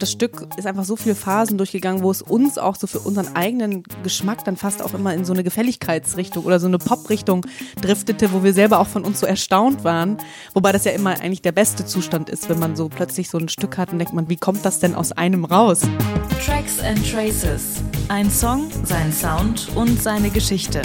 das 0.00 0.10
Stück 0.10 0.48
ist 0.56 0.66
einfach 0.66 0.84
so 0.84 0.96
viele 0.96 1.14
Phasen 1.14 1.58
durchgegangen, 1.58 2.02
wo 2.02 2.10
es 2.10 2.22
uns 2.22 2.58
auch 2.58 2.76
so 2.76 2.86
für 2.86 3.00
unseren 3.00 3.36
eigenen 3.36 3.82
Geschmack 4.02 4.44
dann 4.44 4.56
fast 4.56 4.82
auch 4.82 4.94
immer 4.94 5.14
in 5.14 5.24
so 5.24 5.32
eine 5.32 5.44
Gefälligkeitsrichtung 5.44 6.44
oder 6.44 6.58
so 6.58 6.66
eine 6.66 6.78
Pop-Richtung 6.78 7.46
driftete, 7.80 8.32
wo 8.32 8.42
wir 8.42 8.52
selber 8.52 8.80
auch 8.80 8.86
von 8.86 9.04
uns 9.04 9.20
so 9.20 9.26
erstaunt 9.26 9.84
waren. 9.84 10.16
Wobei 10.54 10.72
das 10.72 10.84
ja 10.84 10.92
immer 10.92 11.10
eigentlich 11.10 11.42
der 11.42 11.52
beste 11.52 11.84
Zustand 11.84 12.30
ist, 12.30 12.48
wenn 12.48 12.58
man 12.58 12.76
so 12.76 12.88
plötzlich 12.88 13.28
so 13.28 13.38
ein 13.38 13.48
Stück 13.48 13.76
hat 13.78 13.92
und 13.92 13.98
denkt 13.98 14.14
man, 14.14 14.28
wie 14.28 14.36
kommt 14.36 14.64
das 14.64 14.80
denn 14.80 14.94
aus 14.94 15.12
einem 15.12 15.44
raus? 15.44 15.82
Tracks 16.44 16.80
and 16.80 16.98
Traces. 17.08 17.82
Ein 18.08 18.30
Song, 18.30 18.70
sein 18.84 19.12
Sound 19.12 19.68
und 19.74 20.00
seine 20.02 20.30
Geschichte. 20.30 20.80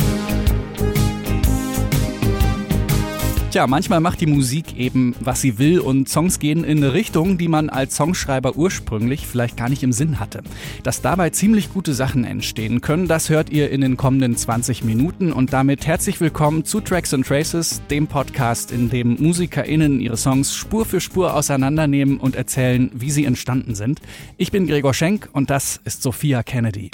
Tja, 3.55 3.67
manchmal 3.67 4.01
macht 4.01 4.19
die 4.19 4.25
Musik 4.25 4.77
eben, 4.77 5.15
was 5.21 5.39
sie 5.39 5.57
will 5.57 5.79
und 5.79 6.09
Songs 6.09 6.39
gehen 6.39 6.65
in 6.65 6.79
eine 6.79 6.91
Richtung, 6.91 7.37
die 7.37 7.47
man 7.47 7.69
als 7.69 7.95
Songschreiber 7.95 8.57
ursprünglich 8.57 9.25
vielleicht 9.25 9.55
gar 9.55 9.69
nicht 9.69 9.81
im 9.81 9.93
Sinn 9.93 10.19
hatte. 10.19 10.41
Dass 10.83 11.01
dabei 11.01 11.29
ziemlich 11.29 11.71
gute 11.71 11.93
Sachen 11.93 12.25
entstehen 12.25 12.81
können, 12.81 13.07
das 13.07 13.29
hört 13.29 13.49
ihr 13.51 13.71
in 13.71 13.79
den 13.79 13.95
kommenden 13.95 14.35
20 14.35 14.83
Minuten 14.83 15.31
und 15.31 15.53
damit 15.53 15.87
herzlich 15.87 16.19
willkommen 16.19 16.65
zu 16.65 16.81
Tracks 16.81 17.13
and 17.13 17.25
Traces, 17.25 17.81
dem 17.89 18.07
Podcast, 18.07 18.73
in 18.73 18.89
dem 18.89 19.15
MusikerInnen 19.21 20.01
ihre 20.01 20.17
Songs 20.17 20.53
Spur 20.53 20.83
für 20.83 20.99
Spur 20.99 21.33
auseinandernehmen 21.33 22.17
und 22.17 22.35
erzählen, 22.35 22.91
wie 22.93 23.09
sie 23.09 23.23
entstanden 23.23 23.73
sind. 23.73 24.01
Ich 24.35 24.51
bin 24.51 24.67
Gregor 24.67 24.93
Schenk 24.93 25.29
und 25.31 25.49
das 25.49 25.79
ist 25.85 26.01
Sophia 26.01 26.43
Kennedy. 26.43 26.91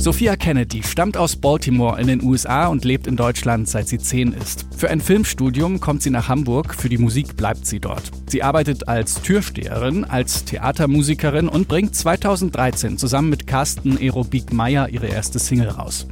Sophia 0.00 0.34
Kennedy 0.34 0.82
stammt 0.82 1.18
aus 1.18 1.36
Baltimore 1.36 2.00
in 2.00 2.06
den 2.06 2.22
USA 2.22 2.68
und 2.68 2.86
lebt 2.86 3.06
in 3.06 3.16
Deutschland 3.16 3.68
seit 3.68 3.86
sie 3.86 3.98
zehn 3.98 4.32
ist. 4.32 4.64
Für 4.74 4.88
ein 4.88 5.02
Filmstudium 5.02 5.78
kommt 5.78 6.02
sie 6.02 6.08
nach 6.08 6.26
Hamburg, 6.26 6.74
für 6.74 6.88
die 6.88 6.96
Musik 6.96 7.36
bleibt 7.36 7.66
sie 7.66 7.80
dort. 7.80 8.10
Sie 8.26 8.42
arbeitet 8.42 8.88
als 8.88 9.20
Türsteherin, 9.20 10.04
als 10.06 10.46
Theatermusikerin 10.46 11.50
und 11.50 11.68
bringt 11.68 11.94
2013 11.94 12.96
zusammen 12.96 13.28
mit 13.28 13.46
Carsten 13.46 13.98
Aerobik 13.98 14.54
Meyer 14.54 14.88
ihre 14.88 15.08
erste 15.08 15.38
Single 15.38 15.68
raus. 15.68 16.06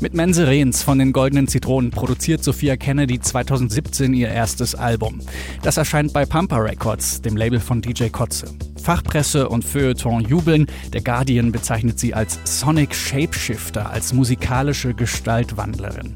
Mit 0.00 0.14
Mense 0.14 0.46
Rehns 0.46 0.82
von 0.82 0.98
den 0.98 1.12
Goldenen 1.12 1.46
Zitronen 1.46 1.90
produziert 1.90 2.42
Sophia 2.42 2.78
Kennedy 2.78 3.20
2017 3.20 4.14
ihr 4.14 4.28
erstes 4.28 4.74
Album. 4.74 5.20
Das 5.62 5.76
erscheint 5.76 6.14
bei 6.14 6.24
Pampa 6.24 6.56
Records, 6.56 7.20
dem 7.20 7.36
Label 7.36 7.60
von 7.60 7.82
DJ 7.82 8.08
Kotze. 8.08 8.46
Fachpresse 8.82 9.50
und 9.50 9.62
Feuilleton 9.62 10.22
jubeln. 10.22 10.68
Der 10.94 11.02
Guardian 11.02 11.52
bezeichnet 11.52 11.98
sie 11.98 12.14
als 12.14 12.38
Sonic 12.44 12.94
Shapeshifter, 12.94 13.90
als 13.90 14.14
musikalische 14.14 14.94
Gestaltwandlerin. 14.94 16.14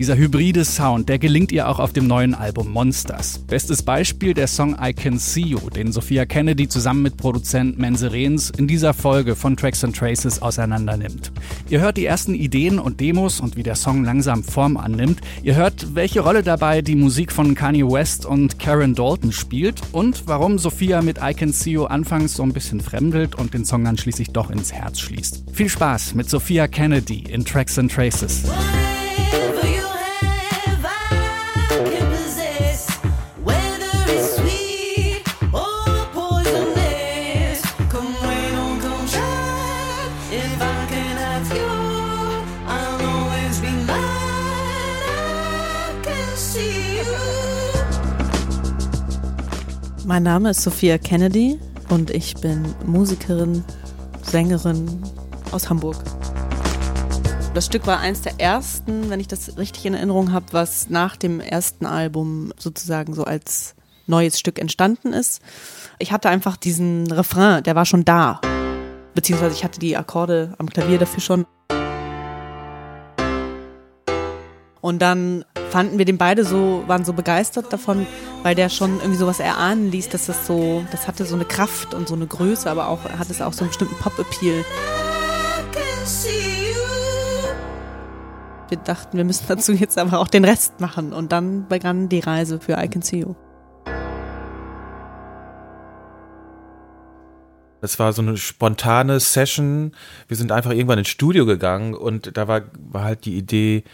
Dieser 0.00 0.16
hybride 0.16 0.64
Sound, 0.64 1.10
der 1.10 1.18
gelingt 1.18 1.52
ihr 1.52 1.68
auch 1.68 1.78
auf 1.78 1.92
dem 1.92 2.06
neuen 2.06 2.34
Album 2.34 2.72
Monsters. 2.72 3.40
Bestes 3.46 3.82
Beispiel 3.82 4.32
der 4.32 4.46
Song 4.46 4.74
I 4.82 4.94
Can 4.94 5.18
See 5.18 5.42
You, 5.42 5.68
den 5.68 5.92
Sophia 5.92 6.24
Kennedy 6.24 6.68
zusammen 6.68 7.02
mit 7.02 7.18
Produzent 7.18 7.78
Mense 7.78 8.10
Rehns 8.10 8.48
in 8.48 8.66
dieser 8.66 8.94
Folge 8.94 9.36
von 9.36 9.58
Tracks 9.58 9.84
and 9.84 9.94
Traces 9.94 10.40
auseinandernimmt. 10.40 11.32
Ihr 11.68 11.80
hört 11.80 11.98
die 11.98 12.06
ersten 12.06 12.34
Ideen 12.34 12.78
und 12.78 12.98
Demos 12.98 13.40
und 13.40 13.58
wie 13.58 13.62
der 13.62 13.74
Song 13.74 14.02
langsam 14.02 14.42
Form 14.42 14.78
annimmt. 14.78 15.20
Ihr 15.42 15.56
hört, 15.56 15.94
welche 15.94 16.20
Rolle 16.20 16.42
dabei 16.42 16.80
die 16.80 16.96
Musik 16.96 17.30
von 17.30 17.54
Kanye 17.54 17.84
West 17.84 18.24
und 18.24 18.58
Karen 18.58 18.94
Dalton 18.94 19.32
spielt 19.32 19.82
und 19.92 20.22
warum 20.24 20.58
Sophia 20.58 21.02
mit 21.02 21.18
I 21.22 21.34
Can 21.34 21.52
See 21.52 21.72
You 21.72 21.84
anfangs 21.84 22.32
so 22.32 22.42
ein 22.42 22.54
bisschen 22.54 22.80
fremdelt 22.80 23.34
und 23.34 23.52
den 23.52 23.66
Song 23.66 23.84
dann 23.84 23.98
schließlich 23.98 24.30
doch 24.30 24.48
ins 24.48 24.72
Herz 24.72 24.98
schließt. 24.98 25.44
Viel 25.52 25.68
Spaß 25.68 26.14
mit 26.14 26.30
Sophia 26.30 26.68
Kennedy 26.68 27.24
in 27.28 27.44
Tracks 27.44 27.78
and 27.78 27.92
Traces. 27.92 28.44
Mein 50.20 50.34
Name 50.34 50.50
ist 50.50 50.60
Sophia 50.60 50.98
Kennedy 50.98 51.58
und 51.88 52.10
ich 52.10 52.34
bin 52.34 52.74
Musikerin, 52.84 53.64
Sängerin 54.20 55.02
aus 55.50 55.70
Hamburg. 55.70 55.96
Das 57.54 57.64
Stück 57.64 57.86
war 57.86 58.00
eins 58.00 58.20
der 58.20 58.38
ersten, 58.38 59.08
wenn 59.08 59.18
ich 59.18 59.28
das 59.28 59.56
richtig 59.56 59.86
in 59.86 59.94
Erinnerung 59.94 60.30
habe, 60.30 60.44
was 60.50 60.90
nach 60.90 61.16
dem 61.16 61.40
ersten 61.40 61.86
Album 61.86 62.52
sozusagen 62.58 63.14
so 63.14 63.24
als 63.24 63.74
neues 64.06 64.38
Stück 64.38 64.58
entstanden 64.58 65.14
ist. 65.14 65.40
Ich 65.98 66.12
hatte 66.12 66.28
einfach 66.28 66.58
diesen 66.58 67.10
Refrain, 67.10 67.62
der 67.62 67.74
war 67.74 67.86
schon 67.86 68.04
da. 68.04 68.42
Beziehungsweise 69.14 69.54
ich 69.54 69.64
hatte 69.64 69.80
die 69.80 69.96
Akkorde 69.96 70.52
am 70.58 70.68
Klavier 70.68 70.98
dafür 70.98 71.22
schon. 71.22 71.46
Und 74.80 75.02
dann 75.02 75.44
fanden 75.70 75.98
wir 75.98 76.04
den 76.04 76.16
beide 76.16 76.44
so, 76.44 76.84
waren 76.86 77.04
so 77.04 77.12
begeistert 77.12 77.72
davon, 77.72 78.06
weil 78.42 78.54
der 78.54 78.68
schon 78.70 78.98
irgendwie 78.98 79.18
sowas 79.18 79.38
erahnen 79.38 79.90
ließ, 79.90 80.08
dass 80.08 80.26
das 80.26 80.46
so, 80.46 80.84
das 80.90 81.06
hatte 81.06 81.24
so 81.24 81.34
eine 81.34 81.44
Kraft 81.44 81.92
und 81.92 82.08
so 82.08 82.14
eine 82.14 82.26
Größe, 82.26 82.70
aber 82.70 82.88
auch 82.88 83.04
hat 83.04 83.28
es 83.28 83.42
auch 83.42 83.52
so 83.52 83.60
einen 83.60 83.68
bestimmten 83.68 83.96
Pop-Appeal. 83.96 84.64
Wir 88.68 88.78
dachten, 88.78 89.16
wir 89.16 89.24
müssen 89.24 89.44
dazu 89.48 89.72
jetzt 89.72 89.98
aber 89.98 90.18
auch 90.18 90.28
den 90.28 90.44
Rest 90.44 90.80
machen 90.80 91.12
und 91.12 91.32
dann 91.32 91.68
begann 91.68 92.08
die 92.08 92.20
Reise 92.20 92.60
für 92.60 92.72
I 92.80 92.88
Can 92.88 93.02
See 93.02 93.20
You. 93.20 93.34
Das 97.80 97.98
war 97.98 98.12
so 98.12 98.22
eine 98.22 98.36
spontane 98.36 99.20
Session. 99.20 99.92
Wir 100.28 100.36
sind 100.36 100.52
einfach 100.52 100.70
irgendwann 100.70 100.98
ins 100.98 101.08
Studio 101.08 101.46
gegangen 101.46 101.94
und 101.94 102.36
da 102.36 102.46
war, 102.46 102.62
war 102.78 103.04
halt 103.04 103.24
die 103.24 103.36
Idee, 103.36 103.84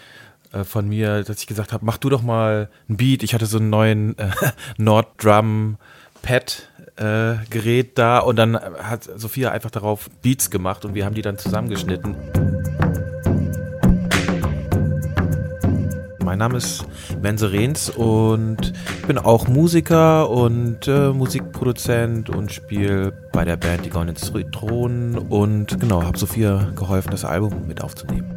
äh, 0.56 0.64
von 0.64 0.88
mir, 0.88 1.22
dass 1.22 1.40
ich 1.40 1.46
gesagt 1.46 1.72
habe, 1.72 1.84
mach 1.84 1.98
du 1.98 2.08
doch 2.08 2.22
mal 2.22 2.68
ein 2.88 2.96
Beat. 2.96 3.22
Ich 3.22 3.34
hatte 3.34 3.46
so 3.46 3.58
einen 3.58 3.70
neuen 3.70 4.18
äh, 4.18 4.30
Nord 4.78 5.22
Drum 5.22 5.76
Pad 6.22 6.68
äh, 6.96 7.34
Gerät 7.50 7.98
da 7.98 8.18
und 8.18 8.36
dann 8.36 8.56
hat 8.56 9.08
Sophia 9.16 9.52
einfach 9.52 9.70
darauf 9.70 10.10
Beats 10.22 10.50
gemacht 10.50 10.84
und 10.84 10.94
wir 10.94 11.04
haben 11.04 11.14
die 11.14 11.22
dann 11.22 11.38
zusammengeschnitten. 11.38 12.16
Mein 16.24 16.38
Name 16.38 16.56
ist 16.56 16.84
Mense 17.22 17.52
Rehns 17.52 17.88
und 17.88 18.72
ich 18.98 19.06
bin 19.06 19.16
auch 19.16 19.46
Musiker 19.46 20.28
und 20.28 20.88
äh, 20.88 21.12
Musikproduzent 21.12 22.30
und 22.30 22.52
spiele 22.52 23.12
bei 23.32 23.44
der 23.44 23.56
Band 23.56 23.84
Die 23.84 23.90
Goldenen 23.90 24.16
Zitronen 24.16 25.16
und 25.16 25.78
genau, 25.78 26.02
habe 26.02 26.18
Sophia 26.18 26.72
geholfen, 26.74 27.12
das 27.12 27.24
Album 27.24 27.68
mit 27.68 27.80
aufzunehmen. 27.80 28.34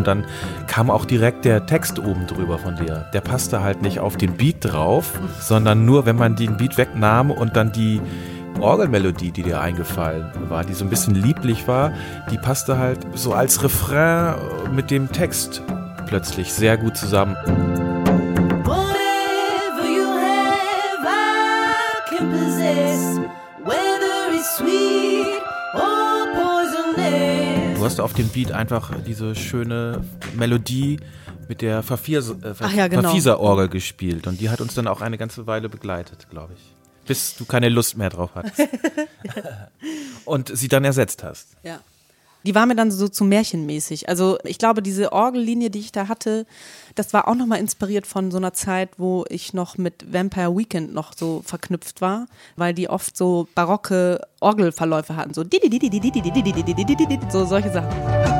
Und 0.00 0.06
dann 0.06 0.24
kam 0.66 0.90
auch 0.90 1.04
direkt 1.04 1.44
der 1.44 1.66
Text 1.66 1.98
oben 1.98 2.26
drüber 2.26 2.58
von 2.58 2.74
dir. 2.74 3.04
Der 3.12 3.20
passte 3.20 3.62
halt 3.62 3.82
nicht 3.82 4.00
auf 4.00 4.16
den 4.16 4.38
Beat 4.38 4.56
drauf, 4.60 5.20
sondern 5.38 5.84
nur, 5.84 6.06
wenn 6.06 6.16
man 6.16 6.36
den 6.36 6.56
Beat 6.56 6.78
wegnahm 6.78 7.30
und 7.30 7.54
dann 7.54 7.70
die 7.70 8.00
Orgelmelodie, 8.58 9.30
die 9.30 9.42
dir 9.42 9.60
eingefallen 9.60 10.30
war, 10.48 10.64
die 10.64 10.72
so 10.72 10.84
ein 10.84 10.90
bisschen 10.90 11.14
lieblich 11.14 11.68
war, 11.68 11.92
die 12.30 12.38
passte 12.38 12.78
halt 12.78 12.98
so 13.14 13.34
als 13.34 13.62
Refrain 13.62 14.36
mit 14.74 14.90
dem 14.90 15.12
Text 15.12 15.62
plötzlich 16.06 16.52
sehr 16.52 16.78
gut 16.78 16.96
zusammen. 16.96 17.36
Du 27.90 27.94
hast 27.94 28.00
auf 28.02 28.12
dem 28.12 28.28
Beat 28.28 28.52
einfach 28.52 28.92
diese 29.04 29.34
schöne 29.34 30.04
Melodie 30.36 31.00
mit 31.48 31.60
der 31.60 31.82
Verfieser, 31.82 32.36
äh, 32.40 32.76
ja, 32.76 32.86
genau. 32.86 33.02
Verfieser-Orgel 33.02 33.68
gespielt 33.68 34.28
und 34.28 34.40
die 34.40 34.48
hat 34.48 34.60
uns 34.60 34.74
dann 34.74 34.86
auch 34.86 35.00
eine 35.00 35.18
ganze 35.18 35.48
Weile 35.48 35.68
begleitet, 35.68 36.28
glaube 36.30 36.52
ich. 36.54 36.60
Bis 37.08 37.34
du 37.34 37.46
keine 37.46 37.68
Lust 37.68 37.96
mehr 37.96 38.08
drauf 38.08 38.30
hattest. 38.36 38.68
und 40.24 40.56
sie 40.56 40.68
dann 40.68 40.84
ersetzt 40.84 41.24
hast. 41.24 41.56
Ja. 41.64 41.80
Die 42.44 42.54
war 42.54 42.66
mir 42.66 42.74
dann 42.74 42.90
so 42.90 43.08
zu 43.08 43.24
märchenmäßig. 43.24 44.08
Also 44.08 44.38
ich 44.44 44.58
glaube, 44.58 44.82
diese 44.82 45.12
Orgellinie, 45.12 45.70
die 45.70 45.80
ich 45.80 45.92
da 45.92 46.08
hatte, 46.08 46.46
das 46.94 47.12
war 47.12 47.28
auch 47.28 47.34
nochmal 47.34 47.60
inspiriert 47.60 48.06
von 48.06 48.30
so 48.30 48.38
einer 48.38 48.52
Zeit, 48.52 48.90
wo 48.98 49.24
ich 49.28 49.52
noch 49.52 49.76
mit 49.76 50.12
Vampire 50.12 50.56
Weekend 50.56 50.94
noch 50.94 51.12
so 51.16 51.42
verknüpft 51.44 52.00
war, 52.00 52.26
weil 52.56 52.72
die 52.74 52.88
oft 52.88 53.16
so 53.16 53.46
barocke 53.54 54.20
Orgelverläufe 54.40 55.16
hatten, 55.16 55.34
so 55.34 55.44
so 57.30 57.44
solche 57.44 57.70
Sachen. 57.70 58.39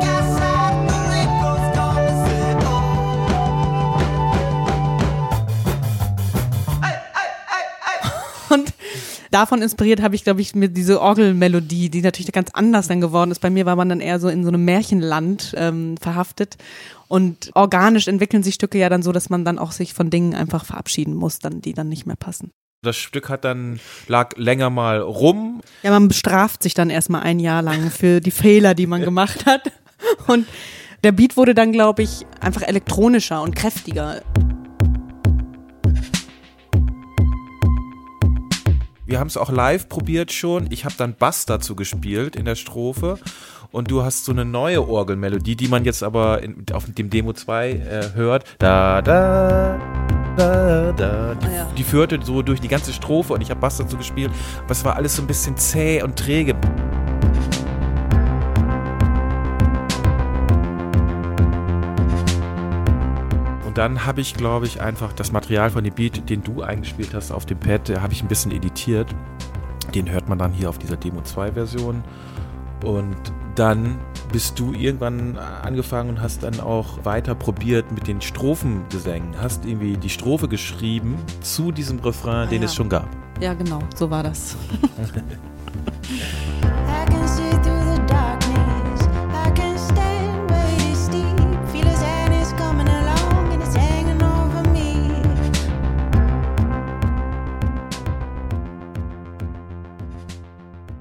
Davon 9.41 9.63
inspiriert 9.63 10.03
habe 10.03 10.15
ich, 10.15 10.25
glaube 10.25 10.41
ich, 10.43 10.55
mir 10.55 10.69
diese 10.69 11.01
Orgelmelodie, 11.01 11.89
die 11.89 12.03
natürlich 12.03 12.33
ganz 12.33 12.51
anders 12.53 12.89
dann 12.89 13.01
geworden 13.01 13.31
ist. 13.31 13.41
Bei 13.41 13.49
mir 13.49 13.65
war 13.65 13.75
man 13.75 13.89
dann 13.89 14.01
eher 14.01 14.21
so 14.21 14.29
in 14.29 14.43
so 14.43 14.49
einem 14.49 14.65
Märchenland 14.65 15.55
ähm, 15.57 15.97
verhaftet. 15.97 16.57
Und 17.09 17.51
organisch 17.55 18.07
entwickeln 18.07 18.43
sich 18.43 18.55
Stücke 18.55 18.79
ja 18.79 18.89
dann 18.89 19.03
so, 19.03 19.13
dass 19.13 19.31
man 19.31 19.45
dann 19.45 19.59
auch 19.59 19.73
sich 19.73 19.95
von 19.95 20.11
Dingen 20.11 20.35
einfach 20.35 20.65
verabschieden 20.65 21.15
muss, 21.15 21.39
dann, 21.39 21.63
die 21.63 21.73
dann 21.73 21.89
nicht 21.89 22.07
mehr 22.07 22.17
passen. 22.17 22.51
Das 22.83 22.97
Stück 22.97 23.29
hat 23.29 23.45
dann, 23.45 23.81
lag 24.09 24.37
länger 24.37 24.71
mal 24.71 25.01
rum. 25.01 25.63
Ja, 25.83 25.91
man 25.91 26.09
bestraft 26.09 26.63
sich 26.63 26.75
dann 26.75 26.91
erstmal 26.91 27.23
ein 27.23 27.39
Jahr 27.39 27.63
lang 27.63 27.91
für 27.91 28.21
die 28.21 28.31
Fehler, 28.31 28.75
die 28.75 28.87
man 28.87 29.01
gemacht 29.05 29.47
hat. 29.47 29.73
Und 30.27 30.47
der 31.03 31.13
Beat 31.13 31.37
wurde 31.39 31.55
dann, 31.55 31.73
glaube 31.73 32.03
ich, 32.03 32.27
einfach 32.41 32.63
elektronischer 32.63 33.41
und 33.43 33.57
kräftiger. 33.57 34.23
Wir 39.11 39.19
haben 39.19 39.27
es 39.27 39.37
auch 39.37 39.51
live 39.51 39.89
probiert 39.89 40.31
schon. 40.31 40.69
Ich 40.71 40.85
habe 40.85 40.95
dann 40.97 41.15
Bass 41.15 41.45
dazu 41.45 41.75
gespielt 41.75 42.37
in 42.37 42.45
der 42.45 42.55
Strophe. 42.55 43.19
Und 43.73 43.91
du 43.91 44.05
hast 44.05 44.25
so 44.25 44.31
eine 44.31 44.45
neue 44.45 44.89
Orgelmelodie, 44.89 45.57
die 45.57 45.67
man 45.67 45.85
jetzt 45.85 46.05
aber 46.05 46.45
in, 46.45 46.65
auf 46.73 46.85
dem 46.87 47.11
Demo 47.11 47.33
2 47.33 47.71
äh, 47.71 48.11
hört. 48.15 48.45
Da, 48.61 49.03
da, 49.03 49.81
da, 50.37 50.93
da. 50.93 51.35
Die, 51.35 51.47
Ah, 51.47 51.51
ja. 51.51 51.69
die 51.77 51.83
führte 51.83 52.21
so 52.23 52.43
durch 52.43 52.61
die 52.61 52.69
ganze 52.69 52.93
Strophe 52.93 53.33
und 53.33 53.41
ich 53.41 53.51
habe 53.51 53.59
Bass 53.61 53.79
dazu 53.79 53.97
gespielt. 53.97 54.31
Aber 54.63 54.71
es 54.71 54.85
war 54.85 54.95
alles 54.95 55.17
so 55.17 55.23
ein 55.23 55.27
bisschen 55.27 55.57
zäh 55.57 56.03
und 56.05 56.15
träge. 56.15 56.55
Dann 63.81 64.05
habe 64.05 64.21
ich, 64.21 64.35
glaube 64.35 64.67
ich, 64.67 64.83
einfach 64.83 65.15
das 65.15 65.33
Material 65.33 65.71
von 65.71 65.83
dem 65.83 65.95
Beat, 65.95 66.29
den 66.29 66.43
du 66.43 66.61
eingespielt 66.61 67.15
hast 67.15 67.33
auf 67.33 67.47
dem 67.47 67.59
Pad, 67.59 67.89
äh, 67.89 68.01
habe 68.01 68.13
ich 68.13 68.23
ein 68.23 68.29
bisschen 68.29 68.53
editiert. 68.53 69.09
Den 69.95 70.11
hört 70.11 70.29
man 70.29 70.39
dann 70.39 70.53
hier 70.53 70.69
auf 70.69 70.77
dieser 70.77 70.99
Demo 70.99 71.23
2 71.23 71.53
Version. 71.53 72.05
Und 72.85 73.17
dann 73.55 73.99
bist 74.33 74.59
du 74.59 74.75
irgendwann 74.75 75.39
angefangen 75.39 76.11
und 76.11 76.21
hast 76.21 76.43
dann 76.43 76.61
auch 76.61 77.07
weiter 77.07 77.35
probiert 77.35 77.91
mit 77.91 78.07
den 78.07 78.21
Strophengesängen. 78.21 79.41
Hast 79.41 79.65
irgendwie 79.65 79.97
die 79.97 80.11
Strophe 80.11 80.47
geschrieben 80.47 81.17
zu 81.41 81.73
diesem 81.73 82.01
Refrain, 82.01 82.51
den 82.51 82.61
ja. 82.61 82.67
es 82.67 82.75
schon 82.75 82.91
gab. 82.91 83.09
Ja, 83.41 83.55
genau, 83.55 83.79
so 83.97 84.11
war 84.11 84.23
das. 84.23 84.57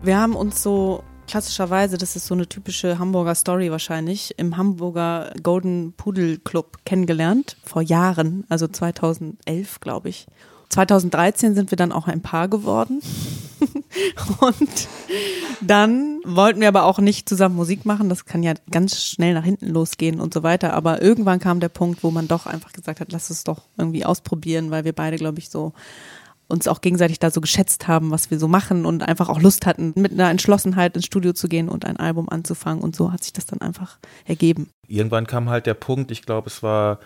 Wir 0.02 0.18
haben 0.18 0.36
uns 0.36 0.64
so 0.64 1.04
klassischerweise, 1.28 1.98
das 1.98 2.16
ist 2.16 2.26
so 2.26 2.34
eine 2.34 2.48
typische 2.48 3.00
Hamburger 3.00 3.36
Story 3.36 3.70
wahrscheinlich, 3.70 4.34
im 4.38 4.56
Hamburger 4.56 5.34
Golden 5.44 5.94
Pudel 5.94 6.40
Club 6.40 6.78
kennengelernt, 6.86 7.58
vor 7.64 7.82
Jahren, 7.82 8.46
also 8.48 8.68
2011, 8.68 9.82
glaube 9.82 10.10
ich. 10.10 10.28
2013 10.70 11.56
sind 11.56 11.72
wir 11.72 11.76
dann 11.76 11.92
auch 11.92 12.08
ein 12.08 12.22
Paar 12.22 12.48
geworden. 12.48 13.02
Und 14.40 14.88
dann 15.62 16.22
wollten 16.24 16.62
wir 16.62 16.68
aber 16.68 16.86
auch 16.86 17.00
nicht 17.00 17.28
zusammen 17.28 17.56
Musik 17.56 17.86
machen. 17.86 18.08
Das 18.08 18.26
kann 18.26 18.44
ja 18.44 18.54
ganz 18.72 19.04
schnell 19.04 19.34
nach 19.34 19.44
hinten 19.44 19.68
losgehen 19.68 20.22
und 20.22 20.34
so 20.34 20.44
weiter. 20.44 20.74
Aber 20.74 21.02
irgendwann 21.02 21.40
kam 21.40 21.60
der 21.60 21.70
Punkt, 21.70 22.04
wo 22.04 22.12
man 22.12 22.28
doch 22.28 22.46
einfach 22.46 22.72
gesagt 22.72 23.02
hat, 23.02 23.12
lass 23.12 23.32
es 23.32 23.44
doch 23.44 23.64
irgendwie 23.78 24.06
ausprobieren, 24.06 24.72
weil 24.72 24.86
wir 24.86 24.94
beide, 24.94 25.18
glaube 25.18 25.40
ich, 25.40 25.50
so 25.50 25.74
uns 26.50 26.68
auch 26.68 26.82
gegenseitig 26.82 27.20
da 27.20 27.32
so 27.32 27.42
geschätzt 27.42 27.88
haben, 27.88 28.12
was 28.12 28.32
wir 28.32 28.40
so 28.40 28.48
machen 28.48 28.86
und 28.86 29.04
einfach 29.04 29.30
auch 29.30 29.40
Lust 29.40 29.66
hatten, 29.66 29.94
mit 29.96 30.12
einer 30.12 30.30
Entschlossenheit 30.30 30.96
ins 30.96 31.06
Studio 31.06 31.32
zu 31.34 31.48
gehen 31.48 31.70
und 31.70 31.86
ein 31.86 31.98
Album 31.98 32.28
anzufangen. 32.28 32.84
Und 32.84 32.96
so 32.96 33.12
hat 33.12 33.24
sich 33.24 33.34
das 33.34 33.46
dann 33.46 33.62
einfach 33.62 34.00
ergeben. 34.26 34.70
Irgendwann 34.88 35.28
kam 35.28 35.50
halt 35.50 35.68
der 35.68 35.76
Punkt, 35.76 36.12
ich 36.12 36.24
glaube, 36.24 36.48
es 36.48 36.64
war 36.64 37.00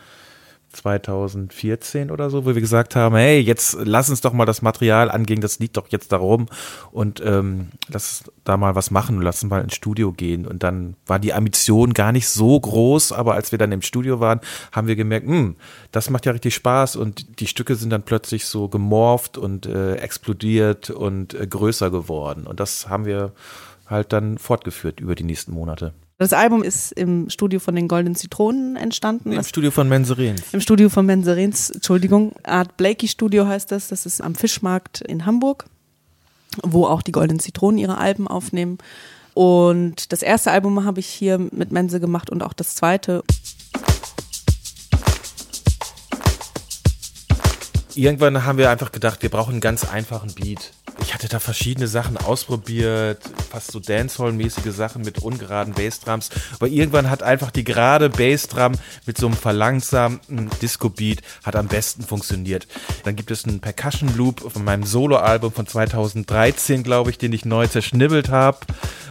2014 0.73 2.11
oder 2.11 2.29
so, 2.29 2.45
wo 2.45 2.53
wir 2.53 2.61
gesagt 2.61 2.95
haben, 2.95 3.15
hey, 3.15 3.39
jetzt 3.39 3.77
lass 3.83 4.09
uns 4.09 4.21
doch 4.21 4.33
mal 4.33 4.45
das 4.45 4.61
Material 4.61 5.09
angehen, 5.09 5.41
das 5.41 5.59
liegt 5.59 5.77
doch 5.77 5.87
jetzt 5.89 6.11
darum 6.11 6.47
und 6.91 7.21
ähm, 7.25 7.69
lass 7.87 8.23
da 8.43 8.57
mal 8.57 8.75
was 8.75 8.91
machen 8.91 9.17
und 9.17 9.21
lass 9.21 9.43
uns 9.43 9.49
mal 9.49 9.61
ins 9.61 9.75
Studio 9.75 10.11
gehen. 10.11 10.45
Und 10.45 10.63
dann 10.63 10.95
war 11.05 11.19
die 11.19 11.33
Ambition 11.33 11.93
gar 11.93 12.11
nicht 12.11 12.27
so 12.27 12.59
groß, 12.59 13.11
aber 13.11 13.35
als 13.35 13.51
wir 13.51 13.59
dann 13.59 13.71
im 13.71 13.81
Studio 13.81 14.19
waren, 14.19 14.41
haben 14.71 14.87
wir 14.87 14.95
gemerkt, 14.95 15.27
hm, 15.27 15.55
das 15.91 16.09
macht 16.09 16.25
ja 16.25 16.31
richtig 16.31 16.55
Spaß 16.55 16.95
und 16.95 17.39
die 17.39 17.47
Stücke 17.47 17.75
sind 17.75 17.91
dann 17.91 18.03
plötzlich 18.03 18.45
so 18.45 18.67
gemorpht 18.67 19.37
und 19.37 19.65
äh, 19.65 19.95
explodiert 19.95 20.89
und 20.89 21.33
äh, 21.33 21.47
größer 21.47 21.91
geworden. 21.91 22.47
Und 22.47 22.59
das 22.59 22.89
haben 22.89 23.05
wir 23.05 23.33
halt 23.87 24.13
dann 24.13 24.37
fortgeführt 24.37 24.99
über 24.99 25.15
die 25.15 25.23
nächsten 25.23 25.53
Monate. 25.53 25.93
Das 26.23 26.31
Album 26.31 26.63
ist 26.63 26.93
im 26.93 27.29
Studio 27.29 27.59
von 27.59 27.75
den 27.75 27.89
Goldenen 27.89 28.15
Zitronen 28.15 28.77
entstanden. 28.77 29.31
Im 29.31 29.35
Das 29.35 29.49
Studio 29.49 29.71
von 29.71 29.89
Menserens. 29.89 30.41
Im 30.53 30.61
Studio 30.61 30.87
von 30.87 31.05
Menserens, 31.05 31.69
Entschuldigung, 31.69 32.31
Art 32.43 32.77
Blakey 32.77 33.09
Studio 33.09 33.45
heißt 33.45 33.73
das. 33.73 33.89
Das 33.89 34.05
ist 34.05 34.21
am 34.21 34.33
Fischmarkt 34.33 35.01
in 35.01 35.25
Hamburg, 35.25 35.65
wo 36.61 36.85
auch 36.85 37.01
die 37.01 37.11
Goldenen 37.11 37.41
Zitronen 37.41 37.77
ihre 37.77 37.97
Alben 37.97 38.29
aufnehmen. 38.29 38.77
Und 39.33 40.13
das 40.13 40.21
erste 40.21 40.51
Album 40.51 40.85
habe 40.85 41.01
ich 41.01 41.07
hier 41.07 41.39
mit 41.39 41.73
Mense 41.73 41.99
gemacht 41.99 42.29
und 42.29 42.41
auch 42.41 42.53
das 42.53 42.73
zweite. 42.75 43.21
Irgendwann 47.95 48.43
haben 48.43 48.57
wir 48.57 48.71
einfach 48.71 48.91
gedacht, 48.91 49.21
wir 49.21 49.29
brauchen 49.29 49.51
einen 49.51 49.61
ganz 49.61 49.85
einfachen 49.85 50.33
Beat. 50.33 50.71
Ich 51.01 51.13
hatte 51.13 51.27
da 51.27 51.39
verschiedene 51.39 51.87
Sachen 51.87 52.17
ausprobiert, 52.17 53.21
fast 53.51 53.71
so 53.71 53.79
Dancehall-mäßige 53.79 54.73
Sachen 54.73 55.03
mit 55.03 55.19
ungeraden 55.19 55.73
Bassdrums. 55.73 56.29
Aber 56.55 56.67
irgendwann 56.67 57.09
hat 57.09 57.21
einfach 57.21 57.51
die 57.51 57.63
gerade 57.63 58.09
Bassdrum 58.09 58.73
mit 59.05 59.17
so 59.17 59.27
einem 59.27 59.35
verlangsamten 59.35 60.49
Disco-Beat 60.61 61.21
hat 61.43 61.55
am 61.55 61.67
besten 61.67 62.03
funktioniert. 62.03 62.67
Dann 63.03 63.15
gibt 63.15 63.29
es 63.29 63.45
einen 63.45 63.59
Percussion-Loop 63.59 64.51
von 64.51 64.63
meinem 64.63 64.83
Solo-Album 64.83 65.51
von 65.51 65.67
2013, 65.67 66.81
glaube 66.81 67.11
ich, 67.11 67.19
den 67.19 67.33
ich 67.33 67.45
neu 67.45 67.67
zerschnibbelt 67.67 68.29
habe. 68.29 68.59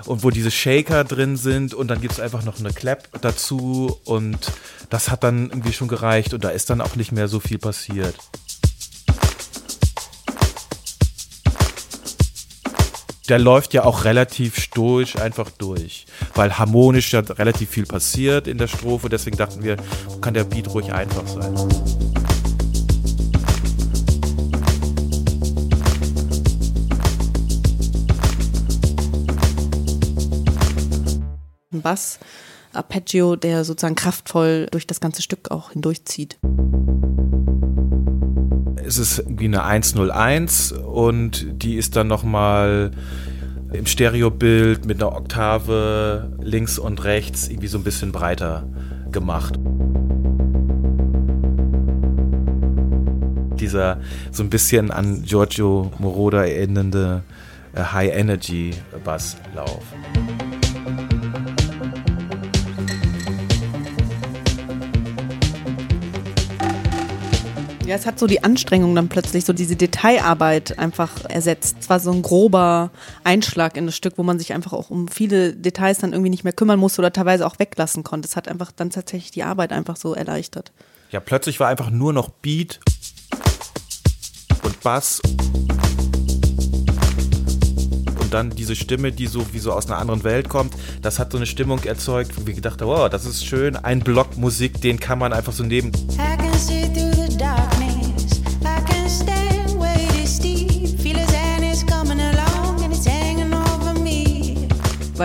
Und 0.07 0.25
wo 0.25 0.31
diese 0.31 0.51
Shaker 0.51 1.05
drin 1.05 1.37
sind. 1.37 1.75
Und 1.75 1.89
dann 1.89 2.01
gibt 2.01 2.15
es 2.15 2.21
einfach 2.21 2.43
noch 2.43 2.59
eine 2.59 2.73
Clap 2.73 3.21
dazu. 3.21 4.01
Und 4.05 4.51
das 4.91 5.11
hat 5.11 5.23
dann 5.23 5.51
irgendwie 5.51 5.73
schon 5.73 5.87
gereicht. 5.87 6.35
Und 6.35 6.43
da 6.43 6.49
ist 6.49 6.71
dann 6.71 6.81
auch 6.81 6.97
nicht 6.97 7.13
mehr 7.13 7.29
so 7.29 7.39
viel 7.39 7.59
passiert. 7.59 8.17
Der 13.33 13.39
läuft 13.39 13.73
ja 13.73 13.85
auch 13.85 14.05
relativ 14.05 14.59
stoisch 14.59 15.17
einfach 15.17 15.49
durch, 15.49 16.05
weil 16.35 16.59
harmonisch 16.59 17.15
ja 17.15 17.21
relativ 17.21 17.71
viel 17.71 17.87
passiert 17.87 18.47
in 18.47 18.59
der 18.59 18.67
Strophe. 18.67 19.09
Deswegen 19.09 19.39
dachten 19.39 19.63
wir, 19.63 19.79
kann 20.21 20.35
der 20.35 20.45
Beat 20.45 20.69
ruhig 20.75 20.93
einfach 20.93 21.27
sein. 21.27 21.55
Ein 31.73 31.81
Bass, 31.81 32.19
Arpeggio, 32.75 33.37
der 33.37 33.65
sozusagen 33.65 33.95
kraftvoll 33.95 34.69
durch 34.71 34.87
das 34.87 35.01
ganze 35.01 35.23
Stück 35.23 35.51
auch 35.51 35.71
hindurchzieht. 35.71 36.39
Es 38.93 38.99
ist 38.99 39.21
irgendwie 39.21 39.47
eine 39.47 39.65
101 39.65 40.73
und 40.73 41.63
die 41.63 41.77
ist 41.77 41.97
dann 41.97 42.09
nochmal 42.09 42.91
im 43.73 43.87
Stereobild 43.87 44.85
mit 44.85 45.03
einer 45.03 45.17
Oktave 45.17 46.31
links 46.43 46.79
und 46.79 47.03
rechts 47.03 47.49
irgendwie 47.49 47.69
so 47.69 47.79
ein 47.79 47.85
bisschen 47.85 48.13
breiter 48.13 48.69
gemacht. 49.11 49.59
Dieser 53.59 53.99
so 54.31 54.43
ein 54.43 54.51
bisschen 54.51 54.91
an 54.91 55.23
Giorgio 55.25 55.91
Moroder 55.99 56.47
erinnernde 56.47 57.23
äh, 57.75 57.81
High-Energy-Basslauf. 57.81 59.81
Ja, 67.93 67.99
es 67.99 68.07
hat 68.07 68.19
so 68.19 68.27
die 68.27 68.43
Anstrengung 68.43 68.95
dann 68.95 69.11
plötzlich, 69.11 69.45
so 69.45 69.53
diese 69.53 69.77
Detailarbeit 69.77 70.79
einfach 70.79 71.27
ersetzt. 71.29 71.77
Es 71.81 71.91
war 71.91 72.01
so 72.01 72.11
ein 72.11 72.23
grober 72.23 72.91
Einschlag 73.23 73.77
in 73.77 73.85
das 73.85 73.95
Stück, 73.95 74.15
wo 74.17 74.23
man 74.23 74.39
sich 74.39 74.55
einfach 74.55 74.73
auch 74.73 74.89
um 74.89 75.09
viele 75.09 75.53
Details 75.53 75.99
dann 75.99 76.15
irgendwie 76.15 76.31
nicht 76.31 76.43
mehr 76.43 76.55
kümmern 76.55 76.79
musste 76.79 77.03
oder 77.03 77.13
teilweise 77.13 77.47
auch 77.47 77.59
weglassen 77.59 78.03
konnte. 78.03 78.27
Es 78.27 78.35
hat 78.35 78.49
einfach 78.49 78.73
dann 78.73 78.89
tatsächlich 78.89 79.31
die 79.31 79.43
Arbeit 79.43 79.73
einfach 79.73 79.97
so 79.97 80.15
erleichtert. 80.15 80.73
Ja, 81.11 81.21
plötzlich 81.21 81.61
war 81.61 81.69
einfach 81.69 81.91
nur 81.91 82.15
noch 82.15 82.31
Beat 82.31 82.81
und 84.65 84.81
Bass. 84.81 85.21
Und 88.21 88.33
dann 88.33 88.49
diese 88.49 88.75
Stimme, 88.75 89.13
die 89.13 89.27
so 89.27 89.53
wie 89.53 89.59
so 89.59 89.71
aus 89.71 89.85
einer 89.89 89.99
anderen 89.99 90.25
Welt 90.25 90.49
kommt, 90.49 90.73
das 91.03 91.19
hat 91.19 91.31
so 91.31 91.37
eine 91.37 91.45
Stimmung 91.45 91.85
erzeugt, 91.85 92.41
wo 92.41 92.47
wir 92.47 92.55
gedacht 92.55 92.81
haben, 92.81 92.89
wow, 92.89 93.11
das 93.11 93.27
ist 93.27 93.45
schön. 93.45 93.77
Ein 93.77 94.01
Block 94.01 94.39
Musik, 94.39 94.81
den 94.81 94.99
kann 94.99 95.19
man 95.19 95.35
einfach 95.35 95.53
so 95.53 95.63
neben. 95.63 95.93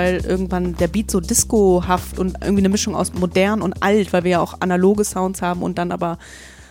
Weil 0.08 0.26
irgendwann 0.26 0.76
der 0.76 0.88
Beat 0.88 1.12
so 1.12 1.20
discohaft 1.20 2.18
und 2.18 2.38
irgendwie 2.42 2.62
eine 2.62 2.70
Mischung 2.70 2.96
aus 2.96 3.14
modern 3.14 3.62
und 3.62 3.84
alt, 3.84 4.14
weil 4.14 4.24
wir 4.24 4.32
ja 4.32 4.40
auch 4.40 4.62
analoge 4.62 5.04
Sounds 5.04 5.42
haben 5.42 5.62
und 5.62 5.78
dann 5.78 5.92
aber 5.92 6.18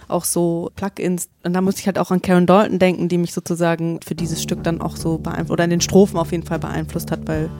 auch 0.08 0.24
so 0.24 0.70
Plugins. 0.76 1.28
Und 1.44 1.52
da 1.52 1.60
musste 1.60 1.80
ich 1.80 1.86
halt 1.86 1.98
auch 1.98 2.10
an 2.10 2.22
Karen 2.22 2.46
Dalton 2.46 2.78
denken, 2.78 3.08
die 3.08 3.18
mich 3.18 3.32
sozusagen 3.32 4.00
für 4.04 4.14
dieses 4.14 4.42
Stück 4.42 4.62
dann 4.62 4.80
auch 4.80 4.96
so 4.96 5.18
beeinflusst, 5.18 5.50
oder 5.50 5.64
in 5.64 5.70
den 5.70 5.80
Strophen 5.80 6.18
auf 6.18 6.32
jeden 6.32 6.44
Fall 6.44 6.58
beeinflusst 6.58 7.10
hat, 7.10 7.26
weil 7.26 7.50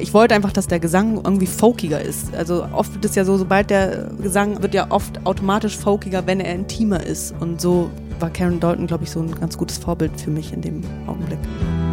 ich 0.00 0.12
wollte 0.12 0.34
einfach, 0.34 0.50
dass 0.50 0.66
der 0.66 0.80
Gesang 0.80 1.20
irgendwie 1.22 1.46
folkiger 1.46 2.00
ist. 2.00 2.34
Also 2.34 2.66
oft 2.72 2.92
wird 2.94 3.04
es 3.04 3.14
ja 3.14 3.24
so, 3.24 3.36
sobald 3.36 3.70
der 3.70 4.10
Gesang 4.20 4.60
wird 4.62 4.74
ja 4.74 4.90
oft 4.90 5.24
automatisch 5.24 5.76
folkiger, 5.76 6.26
wenn 6.26 6.40
er 6.40 6.52
intimer 6.52 7.04
ist. 7.04 7.34
Und 7.38 7.60
so 7.60 7.90
war 8.18 8.30
Karen 8.30 8.58
Dalton, 8.58 8.88
glaube 8.88 9.04
ich, 9.04 9.10
so 9.10 9.20
ein 9.20 9.32
ganz 9.38 9.56
gutes 9.56 9.78
Vorbild 9.78 10.20
für 10.20 10.30
mich 10.30 10.52
in 10.52 10.62
dem 10.62 10.82
Augenblick. 11.06 11.38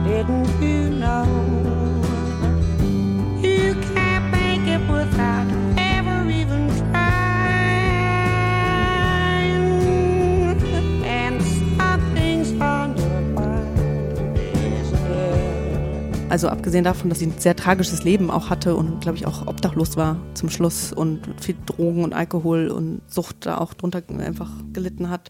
Didn't 0.07 0.47
you 0.61 0.89
know 0.97 1.70
Also 16.31 16.47
abgesehen 16.47 16.85
davon, 16.85 17.09
dass 17.09 17.19
sie 17.19 17.25
ein 17.25 17.33
sehr 17.37 17.57
tragisches 17.57 18.05
Leben 18.05 18.31
auch 18.31 18.49
hatte 18.49 18.77
und, 18.77 19.01
glaube 19.01 19.17
ich, 19.17 19.27
auch 19.27 19.47
obdachlos 19.47 19.97
war 19.97 20.15
zum 20.33 20.49
Schluss 20.49 20.93
und 20.93 21.19
viel 21.41 21.57
Drogen 21.65 22.05
und 22.05 22.13
Alkohol 22.13 22.69
und 22.69 23.01
Sucht 23.07 23.45
da 23.45 23.57
auch 23.57 23.73
drunter 23.73 24.01
einfach 24.17 24.49
gelitten 24.71 25.09
hat. 25.09 25.27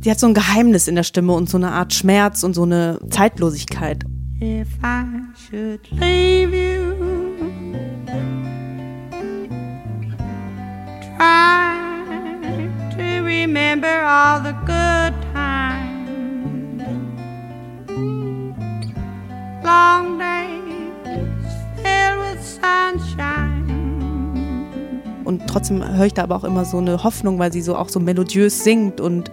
Sie 0.00 0.10
hat 0.10 0.18
so 0.18 0.26
ein 0.26 0.32
Geheimnis 0.32 0.88
in 0.88 0.94
der 0.94 1.02
Stimme 1.02 1.34
und 1.34 1.50
so 1.50 1.58
eine 1.58 1.72
Art 1.72 1.92
Schmerz 1.92 2.42
und 2.42 2.54
so 2.54 2.62
eine 2.62 3.00
Zeitlosigkeit. 3.10 4.06
If 4.40 4.68
I 4.82 5.04
should 5.36 5.86
leave 5.90 6.56
you, 6.56 6.94
try 11.18 11.76
to 12.96 13.22
remember 13.22 14.06
all 14.06 14.42
the 14.42 14.54
good 14.64 14.81
trotzdem 25.62 25.96
höre 25.96 26.06
ich 26.06 26.14
da 26.14 26.24
aber 26.24 26.34
auch 26.34 26.42
immer 26.42 26.64
so 26.64 26.78
eine 26.78 27.04
Hoffnung, 27.04 27.38
weil 27.38 27.52
sie 27.52 27.62
so 27.62 27.76
auch 27.76 27.88
so 27.88 28.00
melodiös 28.00 28.64
singt 28.64 29.00
und 29.00 29.30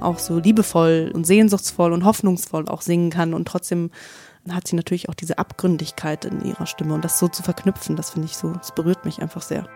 auch 0.00 0.18
so 0.18 0.38
liebevoll 0.38 1.10
und 1.14 1.26
sehnsuchtsvoll 1.26 1.94
und 1.94 2.04
hoffnungsvoll 2.04 2.68
auch 2.68 2.82
singen 2.82 3.08
kann. 3.08 3.32
Und 3.32 3.48
trotzdem 3.48 3.90
hat 4.50 4.68
sie 4.68 4.76
natürlich 4.76 5.08
auch 5.08 5.14
diese 5.14 5.38
Abgründigkeit 5.38 6.26
in 6.26 6.44
ihrer 6.44 6.66
Stimme. 6.66 6.92
Und 6.92 7.06
das 7.06 7.18
so 7.18 7.26
zu 7.26 7.42
verknüpfen, 7.42 7.96
das 7.96 8.10
finde 8.10 8.26
ich 8.26 8.36
so, 8.36 8.52
das 8.52 8.74
berührt 8.74 9.06
mich 9.06 9.22
einfach 9.22 9.40
sehr. 9.40 9.66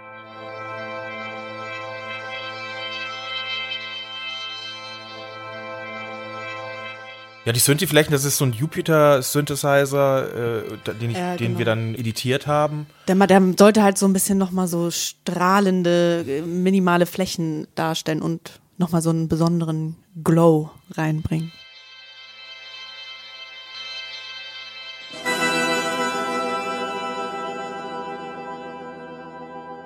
Ja, 7.47 7.53
die 7.53 7.61
Synthi-Flächen, 7.61 8.11
das 8.11 8.25
ist 8.25 8.39
so 8.39 8.45
ein 8.45 8.53
Jupiter-Synthesizer, 8.53 10.65
äh, 10.65 10.95
den, 11.01 11.11
ich, 11.13 11.17
Ja, 11.17 11.37
den 11.37 11.47
genau. 11.47 11.59
wir 11.59 11.65
dann 11.65 11.95
editiert 11.95 12.49
haben. 12.49 12.87
Der, 13.07 13.15
der 13.15 13.41
sollte 13.57 13.85
halt 13.85 13.99
so 13.99 14.07
ein 14.07 14.13
bisschen 14.13 14.37
nochmal 14.37 14.67
so 14.67 14.91
strahlende, 14.91 16.25
äh, 16.27 16.43
minimale 16.43 17.07
Flächen 17.07 17.69
darstellen 17.77 18.21
und 18.21 18.59
nochmal 18.79 19.01
so 19.01 19.11
einen 19.11 19.29
besonderen 19.29 19.95
Glow 20.25 20.71
reinbringen. 20.97 21.53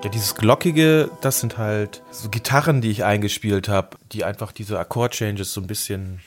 Ja, 0.03 0.09
dieses 0.09 0.35
Glockige, 0.35 1.11
das 1.21 1.41
sind 1.41 1.59
halt 1.59 2.03
so 2.11 2.31
Gitarren, 2.31 2.81
die 2.81 2.89
ich 2.89 3.05
eingespielt 3.05 3.69
habe, 3.69 3.99
die 4.13 4.25
einfach 4.25 4.51
diese 4.51 4.79
Akkord-Changes 4.79 5.53
so 5.53 5.61
ein 5.61 5.67
bisschen 5.67 6.21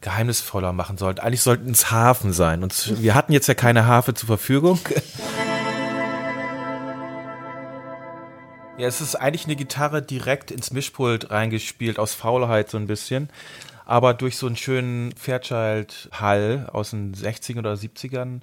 geheimnisvoller 0.00 0.72
machen 0.72 0.98
sollten. 0.98 1.20
Eigentlich 1.20 1.42
sollten 1.42 1.70
es 1.70 1.90
Hafen 1.90 2.32
sein. 2.32 2.62
Und 2.62 3.02
wir 3.02 3.14
hatten 3.14 3.32
jetzt 3.32 3.48
ja 3.48 3.54
keine 3.54 3.86
Harfe 3.86 4.14
zur 4.14 4.26
Verfügung. 4.26 4.78
Ja, 8.78 8.86
es 8.86 9.00
ist 9.00 9.16
eigentlich 9.16 9.46
eine 9.46 9.56
Gitarre 9.56 10.02
direkt 10.02 10.52
ins 10.52 10.70
Mischpult 10.70 11.32
reingespielt, 11.32 11.98
aus 11.98 12.14
Faulheit 12.14 12.70
so 12.70 12.78
ein 12.78 12.86
bisschen. 12.86 13.28
Aber 13.84 14.14
durch 14.14 14.36
so 14.36 14.46
einen 14.46 14.56
schönen 14.56 15.12
Fairchild-Hall 15.16 16.68
aus 16.72 16.90
den 16.90 17.12
60ern 17.12 17.58
oder 17.58 17.72
70ern 17.72 18.40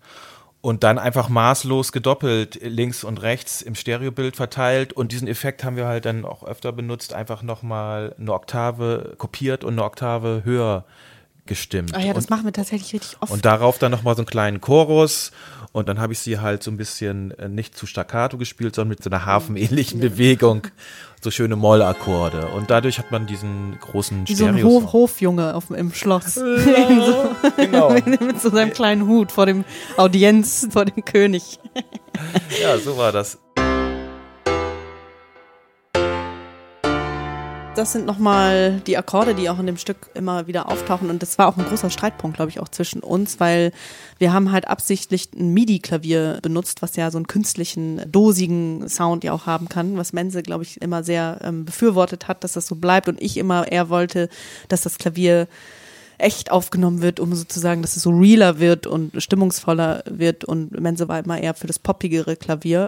und 0.60 0.84
dann 0.84 0.98
einfach 0.98 1.30
maßlos 1.30 1.92
gedoppelt, 1.92 2.60
links 2.62 3.04
und 3.04 3.22
rechts 3.22 3.62
im 3.62 3.76
Stereobild 3.76 4.36
verteilt. 4.36 4.92
Und 4.92 5.12
diesen 5.12 5.28
Effekt 5.28 5.64
haben 5.64 5.78
wir 5.78 5.86
halt 5.86 6.06
dann 6.06 6.26
auch 6.26 6.44
öfter 6.44 6.74
benutzt, 6.74 7.14
einfach 7.14 7.42
nochmal 7.44 8.14
eine 8.20 8.34
Oktave 8.34 9.14
kopiert 9.18 9.64
und 9.64 9.76
eine 9.76 9.84
Oktave 9.84 10.42
höher 10.44 10.84
gestimmt. 11.46 11.96
Ah 11.96 12.00
ja, 12.00 12.14
das 12.14 12.26
und, 12.26 12.30
machen 12.32 12.46
wir 12.46 12.54
tatsächlich 12.54 12.94
richtig 12.94 13.18
oft. 13.22 13.32
und 13.32 13.46
darauf 13.46 13.78
dann 13.78 13.92
nochmal 13.92 14.16
so 14.16 14.22
einen 14.22 14.28
kleinen 14.28 14.62
Chorus. 14.62 15.32
Und 15.72 15.90
dann 15.90 16.00
habe 16.00 16.14
ich 16.14 16.20
sie 16.20 16.40
halt 16.40 16.64
so 16.64 16.72
ein 16.72 16.78
bisschen 16.78 17.32
äh, 17.32 17.50
nicht 17.50 17.78
zu 17.78 17.86
staccato 17.86 18.38
gespielt, 18.38 18.76
sondern 18.76 18.92
mit 18.92 19.04
so 19.04 19.10
einer 19.10 19.26
hafenähnlichen 19.26 20.00
Bewegung. 20.00 20.68
So 21.22 21.32
schöne 21.32 21.58
Mollakkorde. 21.58 22.48
Und 22.56 22.70
dadurch 22.70 22.98
hat 22.98 23.12
man 23.12 23.28
diesen 23.28 23.78
großen 23.82 24.26
Wie 24.26 24.36
so 24.36 24.46
ein. 24.46 24.64
Hof 24.64 24.94
Hofjunge 24.94 25.54
auf, 25.54 25.72
im 25.72 25.92
Schloss. 25.92 26.36
genau. 27.58 27.94
Mit 28.06 28.42
so 28.42 28.52
seinem 28.52 28.72
kleinen 28.72 29.06
Hut 29.06 29.34
vor 29.34 29.48
dem 29.48 29.66
Audienz, 29.98 30.68
vor 30.72 30.86
dem 30.86 31.04
König. 31.04 31.60
Ja, 32.62 32.78
so 32.78 32.96
war 32.96 33.12
das. 33.12 33.40
Das 37.76 37.92
sind 37.92 38.06
nochmal 38.06 38.82
die 38.88 38.98
Akkorde, 38.98 39.36
die 39.36 39.50
auch 39.50 39.60
in 39.60 39.66
dem 39.66 39.76
Stück 39.76 39.98
immer 40.14 40.48
wieder 40.48 40.72
auftauchen. 40.72 41.10
Und 41.10 41.22
das 41.22 41.38
war 41.38 41.50
auch 41.50 41.58
ein 41.58 41.66
großer 41.66 41.90
Streitpunkt, 41.90 42.38
glaube 42.38 42.50
ich, 42.50 42.62
auch 42.62 42.70
zwischen 42.70 43.02
uns, 43.02 43.42
weil 43.42 43.74
wir 44.18 44.32
haben 44.32 44.54
halt 44.54 44.70
absichtlich 44.70 45.28
ein 45.34 45.54
MIDI-Klavier 45.54 46.40
benutzt, 46.42 46.82
was 46.82 46.96
ja 46.96 47.12
so 47.12 47.18
einen 47.18 47.28
künstlichen, 47.28 48.02
dosigen 48.10 48.88
Sound 48.88 49.26
ja 49.26 49.34
auch 49.34 49.46
haben 49.46 49.68
kann, 49.68 49.98
was 49.98 50.14
Mense, 50.14 50.42
glaube 50.42 50.64
ich, 50.64 50.82
immer 50.82 51.04
sehr 51.04 51.40
ähm, 51.44 51.66
befürwortet 51.66 52.30
hat, 52.30 52.46
dass 52.46 52.54
das 52.54 52.66
so 52.66 52.76
bleibt. 52.76 53.10
Und 53.10 53.22
ich 53.22 53.36
immer 53.36 53.70
eher 53.70 53.90
wollte, 53.90 54.30
dass 54.70 54.84
das 54.84 54.98
Klavier 54.98 55.50
echt 56.18 56.52
aufgenommen 56.52 57.02
wird, 57.02 57.20
um 57.20 57.36
sozusagen, 57.36 57.82
dass 57.82 57.98
es 57.98 58.04
so 58.04 58.12
realer 58.12 58.60
wird 58.60 58.88
und 58.88 59.22
stimmungsvoller 59.22 60.02
wird. 60.10 60.46
Und 60.46 60.80
Mense 60.80 61.10
war 61.10 61.20
immer 61.20 61.42
eher 61.42 61.54
für 61.54 61.68
das 61.68 61.80
poppigere 61.80 62.38
Klavier. 62.38 62.88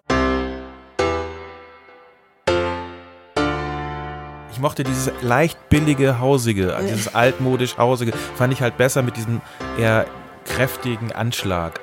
Ich 4.52 4.60
mochte 4.60 4.84
dieses 4.84 5.12
leicht 5.22 5.70
billige, 5.70 6.20
hausige, 6.20 6.76
dieses 6.82 7.14
altmodisch 7.14 7.78
hausige, 7.78 8.14
fand 8.36 8.54
ich 8.54 8.62
halt 8.62 8.78
besser 8.78 9.02
mit 9.02 9.18
diesem 9.18 9.42
eher 9.78 10.06
kräftigen 10.46 11.12
Anschlag. 11.12 11.80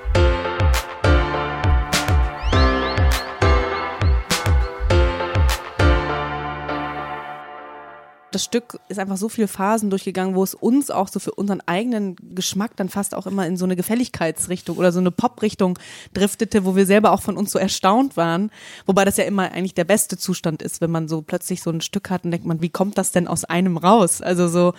Das 8.35 8.45
Stück 8.45 8.81
ist 8.89 8.99
einfach 8.99 9.17
so 9.17 9.29
viele 9.29 9.49
Phasen 9.49 9.91
durchgegangen, 9.91 10.35
wo 10.35 10.43
es 10.43 10.55
uns 10.55 10.91
auch 10.91 11.09
so 11.09 11.21
für 11.21 11.33
unseren 11.33 11.61
eigenen 11.67 12.17
Geschmack 12.35 12.77
dann 12.77 12.89
fast 12.89 13.15
auch 13.15 13.27
immer 13.27 13.47
in 13.47 13.57
so 13.57 13.65
eine 13.65 13.77
Gefälligkeitsrichtung 13.77 14.77
oder 14.77 14.91
so 14.91 15.01
eine 15.01 15.11
Pop-Richtung 15.11 15.79
driftete, 16.13 16.65
wo 16.65 16.75
wir 16.75 16.87
selber 16.87 17.13
auch 17.13 17.23
von 17.23 17.37
uns 17.37 17.53
so 17.53 17.59
erstaunt 17.59 18.17
waren. 18.17 18.51
Wobei 18.87 19.05
das 19.05 19.17
ja 19.17 19.25
immer 19.25 19.53
eigentlich 19.53 19.75
der 19.75 19.85
beste 19.85 20.19
Zustand 20.19 20.63
ist, 20.63 20.81
wenn 20.81 20.91
man 20.91 21.07
so 21.07 21.23
plötzlich 21.23 21.63
so 21.63 21.71
ein 21.71 21.81
Stück 21.81 22.11
hat 22.11 22.25
und 22.25 22.33
denkt 22.33 22.47
man, 22.47 22.61
wie 22.61 22.71
kommt 22.71 22.99
das 22.99 23.13
denn 23.13 23.29
aus 23.29 23.45
einem 23.45 23.77
raus? 23.77 24.21
Also 24.21 24.49
so, 24.49 24.75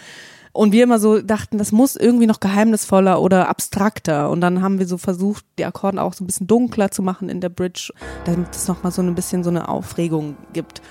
und 0.51 0.71
wir 0.71 0.83
immer 0.83 0.99
so 0.99 1.21
dachten, 1.21 1.57
das 1.57 1.71
muss 1.71 1.95
irgendwie 1.95 2.27
noch 2.27 2.39
geheimnisvoller 2.39 3.21
oder 3.21 3.49
abstrakter. 3.49 4.29
Und 4.29 4.41
dann 4.41 4.61
haben 4.61 4.79
wir 4.79 4.87
so 4.87 4.97
versucht, 4.97 5.45
die 5.57 5.65
Akkorden 5.65 5.99
auch 5.99 6.13
so 6.13 6.23
ein 6.23 6.27
bisschen 6.27 6.47
dunkler 6.47 6.91
zu 6.91 7.01
machen 7.01 7.29
in 7.29 7.41
der 7.41 7.49
Bridge, 7.49 7.93
damit 8.25 8.55
es 8.55 8.67
nochmal 8.67 8.91
so 8.91 9.01
ein 9.01 9.15
bisschen 9.15 9.43
so 9.43 9.49
eine 9.49 9.67
Aufregung 9.67 10.37
gibt 10.53 10.81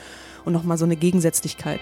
und 0.45 0.53
nochmal 0.53 0.79
so 0.79 0.85
eine 0.85 0.97
Gegensätzlichkeit. 0.97 1.81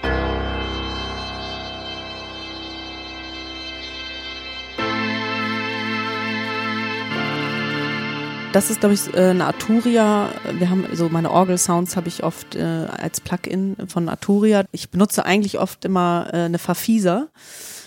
Das 8.52 8.68
ist, 8.68 8.80
glaube 8.80 8.94
ich, 8.94 9.14
äh, 9.14 9.30
eine 9.30 9.47
Arturia. 9.47 10.28
Wir 10.59 10.68
haben 10.68 10.87
so 10.92 11.09
meine 11.09 11.30
Orgel-Sounds 11.30 11.97
habe 11.97 12.09
ich 12.09 12.23
oft 12.23 12.54
äh, 12.54 12.61
als 12.62 13.23
Plugin 13.23 13.76
von 13.88 14.11
Arturia. 14.11 14.64
Ich 14.73 14.90
benutze 14.90 15.25
eigentlich 15.25 15.59
oft 15.59 15.87
immer 15.87 16.28
äh, 16.32 16.37
eine 16.37 16.59
Farfisa. 16.59 17.28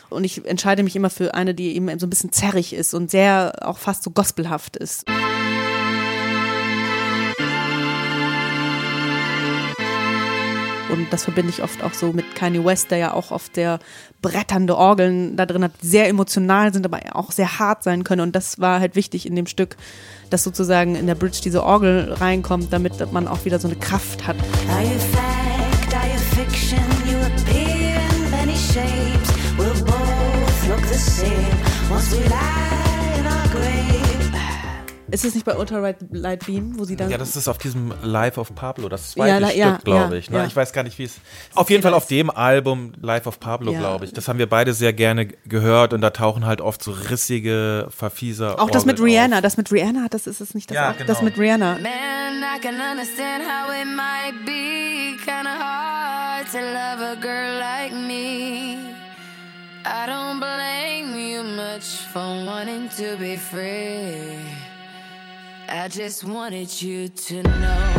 Und 0.10 0.24
ich 0.24 0.44
entscheide 0.44 0.82
mich 0.82 0.96
immer 0.96 1.12
für 1.12 1.36
eine, 1.36 1.54
die 1.54 1.76
eben 1.76 2.00
so 2.00 2.08
ein 2.08 2.10
bisschen 2.10 2.32
zerrig 2.32 2.74
ist 2.74 2.96
und 2.96 3.12
sehr 3.12 3.54
auch 3.62 3.78
fast 3.78 4.02
so 4.02 4.10
gospelhaft 4.10 4.76
ist. 4.76 5.06
Und 10.96 11.12
das 11.12 11.24
verbinde 11.24 11.52
ich 11.52 11.62
oft 11.62 11.84
auch 11.84 11.94
so 11.94 12.14
mit 12.14 12.36
Kanye 12.36 12.64
West, 12.64 12.92
der 12.92 12.98
ja 12.98 13.14
auch 13.14 13.32
oft 13.32 13.56
sehr 13.56 13.80
bretternde 14.22 14.76
Orgeln 14.76 15.36
da 15.36 15.46
drin 15.46 15.64
hat, 15.64 15.74
sehr 15.82 16.08
emotional 16.08 16.74
sind, 16.74 16.86
aber 16.86 17.00
auch 17.14 17.32
sehr 17.32 17.60
hart 17.60 17.84
sein 17.84 18.04
können 18.04 18.22
und 18.22 18.36
das 18.36 18.60
war 18.60 18.80
halt 18.80 18.96
wichtig 18.96 19.26
in 19.26 19.36
dem 19.36 19.46
Stück, 19.46 19.76
dass 20.30 20.44
sozusagen 20.44 20.96
in 20.96 21.08
der 21.08 21.16
Bridge 21.16 21.40
diese 21.44 21.64
Orgel 21.64 22.14
reinkommt, 22.14 22.74
damit 22.74 23.12
man 23.12 23.28
auch 23.28 23.46
wieder 23.46 23.60
so 23.60 23.68
eine 23.68 23.78
Kraft 23.78 24.26
hat. 24.26 24.38
Ist 35.16 35.26
es 35.26 35.34
nicht 35.36 35.46
bei 35.46 35.56
Ultralight 35.56 35.98
Light 36.12 36.46
Beam, 36.46 36.78
wo 36.78 36.84
sie 36.86 36.96
dann 36.96 37.10
Ja, 37.10 37.18
das 37.18 37.36
ist 37.36 37.48
auf 37.48 37.58
diesem 37.58 37.94
Live 38.04 38.38
of 38.38 38.54
Pablo, 38.54 38.90
das 38.90 39.12
zweite 39.12 39.30
Ja, 39.30 39.38
la- 39.40 39.48
Stück, 39.48 39.60
ja, 39.60 39.80
glaube 39.84 40.14
ja, 40.16 40.20
ich. 40.20 40.30
Ne? 40.30 40.38
ja. 40.40 40.46
Ich 40.46 40.56
weiß 40.56 40.74
gar 40.74 40.84
nicht, 40.84 40.98
wie 41.00 41.04
es. 41.06 41.16
Auf 41.56 41.70
jeden 41.70 41.82
Fall 41.84 41.94
auf 41.94 42.08
dem 42.08 42.30
Album 42.30 42.94
Live 43.02 43.26
of 43.28 43.40
Pablo, 43.40 43.72
Ja. 43.72 43.80
glaube 43.80 44.06
ich. 44.06 44.14
Das 44.14 44.28
haben 44.28 44.38
wir 44.40 44.48
beide 44.50 44.74
sehr 44.74 44.94
gerne 44.94 45.28
gehört 45.46 45.94
und 45.94 46.02
da 46.02 46.10
tauchen 46.12 46.46
halt 46.46 46.62
oft 46.62 46.84
so 46.84 46.92
rissige, 46.92 47.88
verfieser. 47.90 48.60
auch 48.62 48.70
das 48.70 48.86
mit 48.86 49.00
Rihanna, 49.02 49.38
auf. 49.38 49.42
das 49.42 49.58
mit 49.58 49.72
Rihanna, 49.72 50.04
hat 50.04 50.14
das 50.14 50.28
ist 50.28 50.42
es 50.42 50.54
nicht 50.54 50.70
das 50.70 50.76
Ja, 50.76 50.92
auch, 50.92 50.96
das 50.98 51.20
genau. 51.20 51.22
mit 51.24 51.38
Rihanna. 51.40 51.74
Man, 51.76 51.82
I 51.84 52.60
can 52.62 52.76
understand 52.76 53.44
how 53.44 53.72
it 53.74 53.88
might 53.88 54.46
be 54.46 55.16
kinda 55.24 55.50
hard 55.60 56.48
to 56.52 56.58
love 56.60 57.02
a 57.02 57.16
girl 57.16 57.60
like 57.60 57.94
me. 57.94 58.78
I 59.88 60.08
don't 60.08 60.40
blame 60.40 61.16
you 61.16 61.44
much 61.44 62.08
for 62.12 62.22
wanting 62.46 62.90
to 62.98 63.18
be 63.20 63.38
free. 63.38 64.40
I 65.68 65.88
just 65.88 66.24
wanted 66.24 66.82
you 66.82 67.10
to 67.10 67.44
know. 67.44 67.96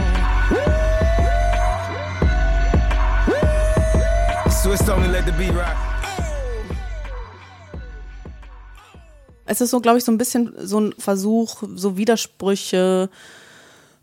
Swiss 4.50 4.88
only 4.88 5.08
let 5.08 5.24
the 5.26 5.32
beat 5.32 5.52
rock. 5.52 5.76
Es 9.46 9.60
ist 9.60 9.70
so, 9.70 9.80
glaube 9.80 9.98
ich, 9.98 10.04
so 10.04 10.12
ein 10.12 10.18
bisschen 10.18 10.52
so 10.66 10.80
ein 10.80 10.94
Versuch, 10.98 11.62
so 11.74 11.96
Widersprüche 11.96 13.08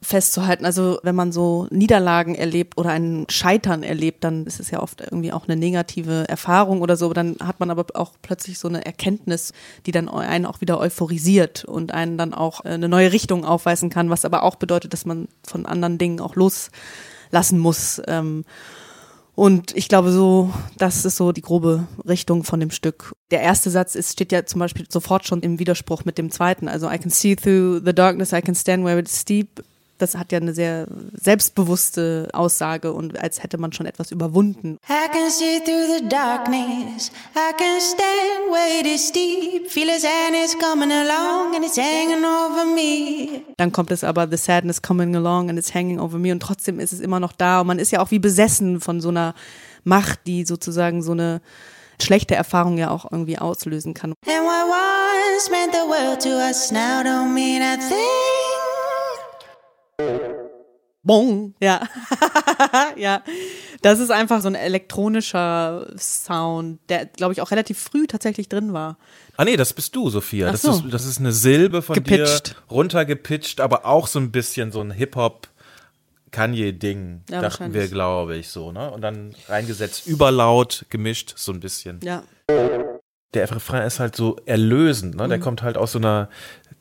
festzuhalten. 0.03 0.65
Also 0.65 0.99
wenn 1.01 1.15
man 1.15 1.31
so 1.31 1.67
Niederlagen 1.71 2.35
erlebt 2.35 2.77
oder 2.77 2.91
ein 2.91 3.25
Scheitern 3.29 3.83
erlebt, 3.83 4.23
dann 4.23 4.45
ist 4.45 4.59
es 4.59 4.69
ja 4.69 4.81
oft 4.81 5.01
irgendwie 5.01 5.31
auch 5.31 5.47
eine 5.47 5.55
negative 5.55 6.27
Erfahrung 6.27 6.81
oder 6.81 6.97
so. 6.97 7.13
Dann 7.13 7.37
hat 7.39 7.59
man 7.59 7.71
aber 7.71 7.85
auch 7.95 8.13
plötzlich 8.21 8.59
so 8.59 8.67
eine 8.67 8.85
Erkenntnis, 8.85 9.53
die 9.85 9.91
dann 9.91 10.09
einen 10.09 10.45
auch 10.45 10.61
wieder 10.61 10.79
euphorisiert 10.79 11.65
und 11.65 11.93
einen 11.93 12.17
dann 12.17 12.33
auch 12.33 12.65
äh, 12.65 12.69
eine 12.69 12.89
neue 12.89 13.11
Richtung 13.11 13.45
aufweisen 13.45 13.89
kann, 13.89 14.09
was 14.09 14.25
aber 14.25 14.43
auch 14.43 14.55
bedeutet, 14.55 14.93
dass 14.93 15.05
man 15.05 15.27
von 15.43 15.65
anderen 15.65 15.97
Dingen 15.97 16.19
auch 16.19 16.35
loslassen 16.35 17.57
muss. 17.57 18.01
Ähm, 18.07 18.43
und 19.35 19.75
ich 19.75 19.87
glaube 19.87 20.11
so, 20.11 20.53
das 20.77 21.05
ist 21.05 21.15
so 21.15 21.31
die 21.31 21.41
grobe 21.41 21.87
Richtung 22.07 22.43
von 22.43 22.59
dem 22.59 22.69
Stück. 22.69 23.13
Der 23.31 23.41
erste 23.41 23.71
Satz 23.71 23.95
ist, 23.95 24.13
steht 24.13 24.31
ja 24.31 24.45
zum 24.45 24.59
Beispiel 24.59 24.85
sofort 24.89 25.25
schon 25.25 25.41
im 25.41 25.57
Widerspruch 25.57 26.05
mit 26.05 26.19
dem 26.19 26.29
zweiten. 26.29 26.67
Also 26.67 26.87
I 26.89 26.99
can 26.99 27.09
see 27.09 27.35
through 27.35 27.81
the 27.83 27.93
darkness, 27.93 28.31
I 28.31 28.41
can 28.41 28.53
stand 28.53 28.85
where 28.85 28.99
it's 28.99 29.19
steep. 29.19 29.63
Das 29.99 30.15
hat 30.15 30.31
ja 30.31 30.39
eine 30.39 30.53
sehr 30.53 30.87
selbstbewusste 31.13 32.29
Aussage 32.33 32.93
und 32.93 33.17
als 33.19 33.43
hätte 33.43 33.57
man 33.57 33.71
schon 33.71 33.85
etwas 33.85 34.11
überwunden. 34.11 34.77
I 34.89 35.07
can 35.11 35.29
see 35.29 35.59
through 35.63 35.99
the 35.99 36.09
darkness. 36.09 37.11
I 37.35 37.53
can 37.57 37.79
stand 37.79 38.51
where 38.51 38.79
it 38.79 38.87
is 38.87 39.07
steep. 39.07 39.69
Feel 39.69 39.89
his 39.89 40.03
hand 40.03 40.35
is 40.43 40.57
coming 40.57 40.91
along 40.91 41.55
and 41.55 41.63
it's 41.63 41.77
hanging 41.77 42.23
over 42.25 42.65
me. 42.65 43.43
Dann 43.57 43.71
kommt 43.71 43.91
es 43.91 44.03
aber, 44.03 44.27
the 44.27 44.37
sadness 44.37 44.81
coming 44.81 45.15
along 45.15 45.49
and 45.49 45.59
it's 45.59 45.73
hanging 45.73 45.99
over 45.99 46.17
me 46.17 46.31
und 46.31 46.41
trotzdem 46.41 46.79
ist 46.79 46.91
es 46.91 46.99
immer 46.99 47.19
noch 47.19 47.31
da 47.31 47.61
und 47.61 47.67
man 47.67 47.79
ist 47.79 47.91
ja 47.91 47.99
auch 48.01 48.11
wie 48.11 48.19
besessen 48.19 48.81
von 48.81 48.99
so 48.99 49.09
einer 49.09 49.35
Macht, 49.83 50.21
die 50.27 50.45
sozusagen 50.45 51.03
so 51.03 51.11
eine 51.11 51.41
schlechte 52.01 52.35
Erfahrung 52.35 52.77
ja 52.77 52.89
auch 52.89 53.05
irgendwie 53.11 53.37
auslösen 53.37 53.93
kann. 53.93 54.13
And 54.25 54.43
what 54.43 54.67
once 54.67 55.49
meant 55.49 55.73
the 55.73 55.87
world 55.87 56.21
to 56.21 56.29
us 56.29 56.71
now 56.71 57.01
don't 57.03 57.33
mean 57.33 57.61
a 57.61 57.77
thing. 57.77 58.22
Bong. 61.03 61.53
Ja. 61.61 61.87
ja. 62.97 63.21
Das 63.81 63.99
ist 63.99 64.09
einfach 64.11 64.41
so 64.41 64.47
ein 64.47 64.55
elektronischer 64.55 65.91
Sound, 65.97 66.79
der, 66.89 67.05
glaube 67.07 67.33
ich, 67.33 67.41
auch 67.41 67.51
relativ 67.51 67.77
früh 67.79 68.07
tatsächlich 68.07 68.47
drin 68.49 68.71
war. 68.73 68.97
Ah 69.35 69.43
nee, 69.45 69.57
das 69.57 69.73
bist 69.73 69.95
du, 69.95 70.09
Sophia. 70.09 70.47
Ach 70.47 70.51
Das, 70.53 70.61
so. 70.61 70.71
ist, 70.71 70.83
das 70.91 71.05
ist 71.05 71.19
eine 71.19 71.31
Silbe 71.33 71.81
von 71.81 71.95
Gepitcht. 71.95 72.51
dir 72.51 72.55
runtergepitcht, 72.71 73.59
aber 73.59 73.85
auch 73.85 74.07
so 74.07 74.19
ein 74.19 74.31
bisschen 74.31 74.71
so 74.71 74.81
ein 74.81 74.91
Hip-Hop. 74.91 75.47
Kanye-Ding, 76.31 77.21
Ja, 77.29 77.41
dachten 77.41 77.73
wir, 77.73 77.87
glaube 77.87 78.35
ich, 78.37 78.49
so, 78.49 78.71
ne? 78.71 78.89
Und 78.89 79.01
dann 79.01 79.35
reingesetzt, 79.47 80.07
überlaut, 80.07 80.85
gemischt, 80.89 81.33
so 81.37 81.51
ein 81.51 81.59
bisschen. 81.59 81.99
Ja. 82.03 82.23
Der 83.35 83.51
Refrain 83.51 83.83
ist 83.85 83.99
halt 83.99 84.15
so 84.15 84.37
erlösend, 84.47 85.13
ne? 85.15 85.27
Der 85.27 85.37
Mhm. 85.37 85.41
kommt 85.43 85.61
halt 85.61 85.77
aus 85.77 85.91
so 85.91 85.99
einer, 85.99 86.29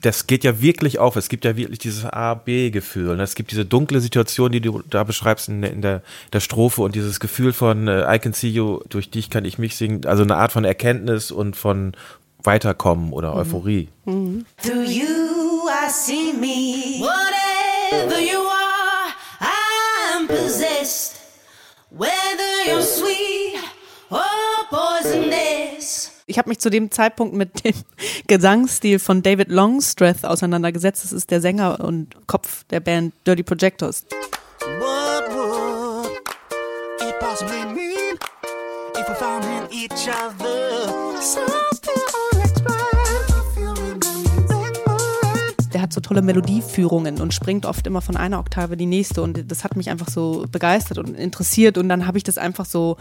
das 0.03 0.27
geht 0.27 0.45
ja 0.45 0.61
wirklich 0.61 0.99
auf. 0.99 1.17
Es 1.17 1.29
gibt 1.29 1.45
ja 1.45 1.57
wirklich 1.57 1.79
dieses 1.79 2.05
A-B-Gefühl. 2.05 3.17
Ne? 3.17 3.23
Es 3.23 3.35
gibt 3.35 3.51
diese 3.53 3.65
dunkle 3.65 4.01
Situation, 4.01 4.53
die 4.53 4.61
du 4.61 4.83
da 4.91 5.05
beschreibst 5.05 5.49
in 5.49 5.63
der, 5.63 5.73
in 5.73 5.81
der, 5.83 6.03
der 6.33 6.41
Strophe 6.41 6.83
und 6.83 6.95
dieses 6.95 7.21
Gefühl 7.21 7.53
von 7.53 7.89
äh, 7.89 8.15
I 8.15 8.19
can 8.19 8.33
see 8.33 8.49
you, 8.49 8.81
durch 8.89 9.11
dich 9.11 9.31
kann 9.31 9.45
ich 9.45 9.59
mich 9.59 9.77
singen. 9.77 10.05
Also 10.07 10.23
eine 10.25 10.37
Art 10.37 10.53
von 10.53 10.65
Erkenntnis 10.65 11.31
und 11.31 11.57
von 11.57 11.93
Weiterkommen 12.45 13.07
Mhm. 13.07 13.13
oder 13.13 13.35
Euphorie. 13.35 13.89
Through 14.05 14.85
you, 14.89 15.69
I 15.69 15.89
see 15.89 16.33
me. 16.33 17.01
Whatever 17.01 18.21
you 18.21 18.41
are, 18.41 19.13
I'm 19.41 20.27
possessed. 20.27 21.21
Whether 21.91 22.67
you're 22.67 22.83
sweet 22.83 23.61
or. 24.11 24.42
Ich 26.27 26.39
habe 26.39 26.49
mich 26.49 26.59
zu 26.59 26.71
dem 26.71 26.91
Zeitpunkt 26.91 27.35
mit 27.35 27.65
dem 27.65 27.75
Gesangsstil 28.27 28.99
von 28.99 29.23
David 29.23 29.49
Longstreth 29.49 30.25
auseinandergesetzt. 30.25 31.05
Das 31.05 31.13
ist 31.13 31.31
der 31.31 31.41
Sänger 31.41 31.81
und 31.81 32.27
Kopf 32.27 32.65
der 32.71 32.81
Band 32.81 33.15
Dirty 33.27 33.43
Projectors. 33.43 34.07
What 34.79 35.29
would 35.35 36.11
it 37.01 37.19
possibly 37.21 37.65
mean 37.65 38.19
if 38.97 39.09
we 39.09 39.15
found 39.15 39.45
in 39.45 39.73
each 39.73 40.09
other 40.09 41.62
so 45.93 46.01
tolle 46.01 46.23
Melodieführungen 46.23 47.21
und 47.21 47.35
springt 47.35 47.67
oft 47.67 47.87
immer 47.87 48.01
von 48.01 48.17
einer 48.17 48.39
Oktave 48.39 48.77
die 48.77 48.87
nächste 48.87 49.23
und 49.23 49.51
das 49.51 49.65
hat 49.65 49.77
mich 49.77 49.91
einfach 49.91 50.09
so 50.09 50.47
begeistert 50.51 50.99
und 50.99 51.15
interessiert 51.15 51.79
und 51.79 51.89
dann 51.89 52.07
habe 52.07 52.19
ich 52.19 52.25
das 52.25 52.39
einfach 52.39 52.65
so 52.65 52.97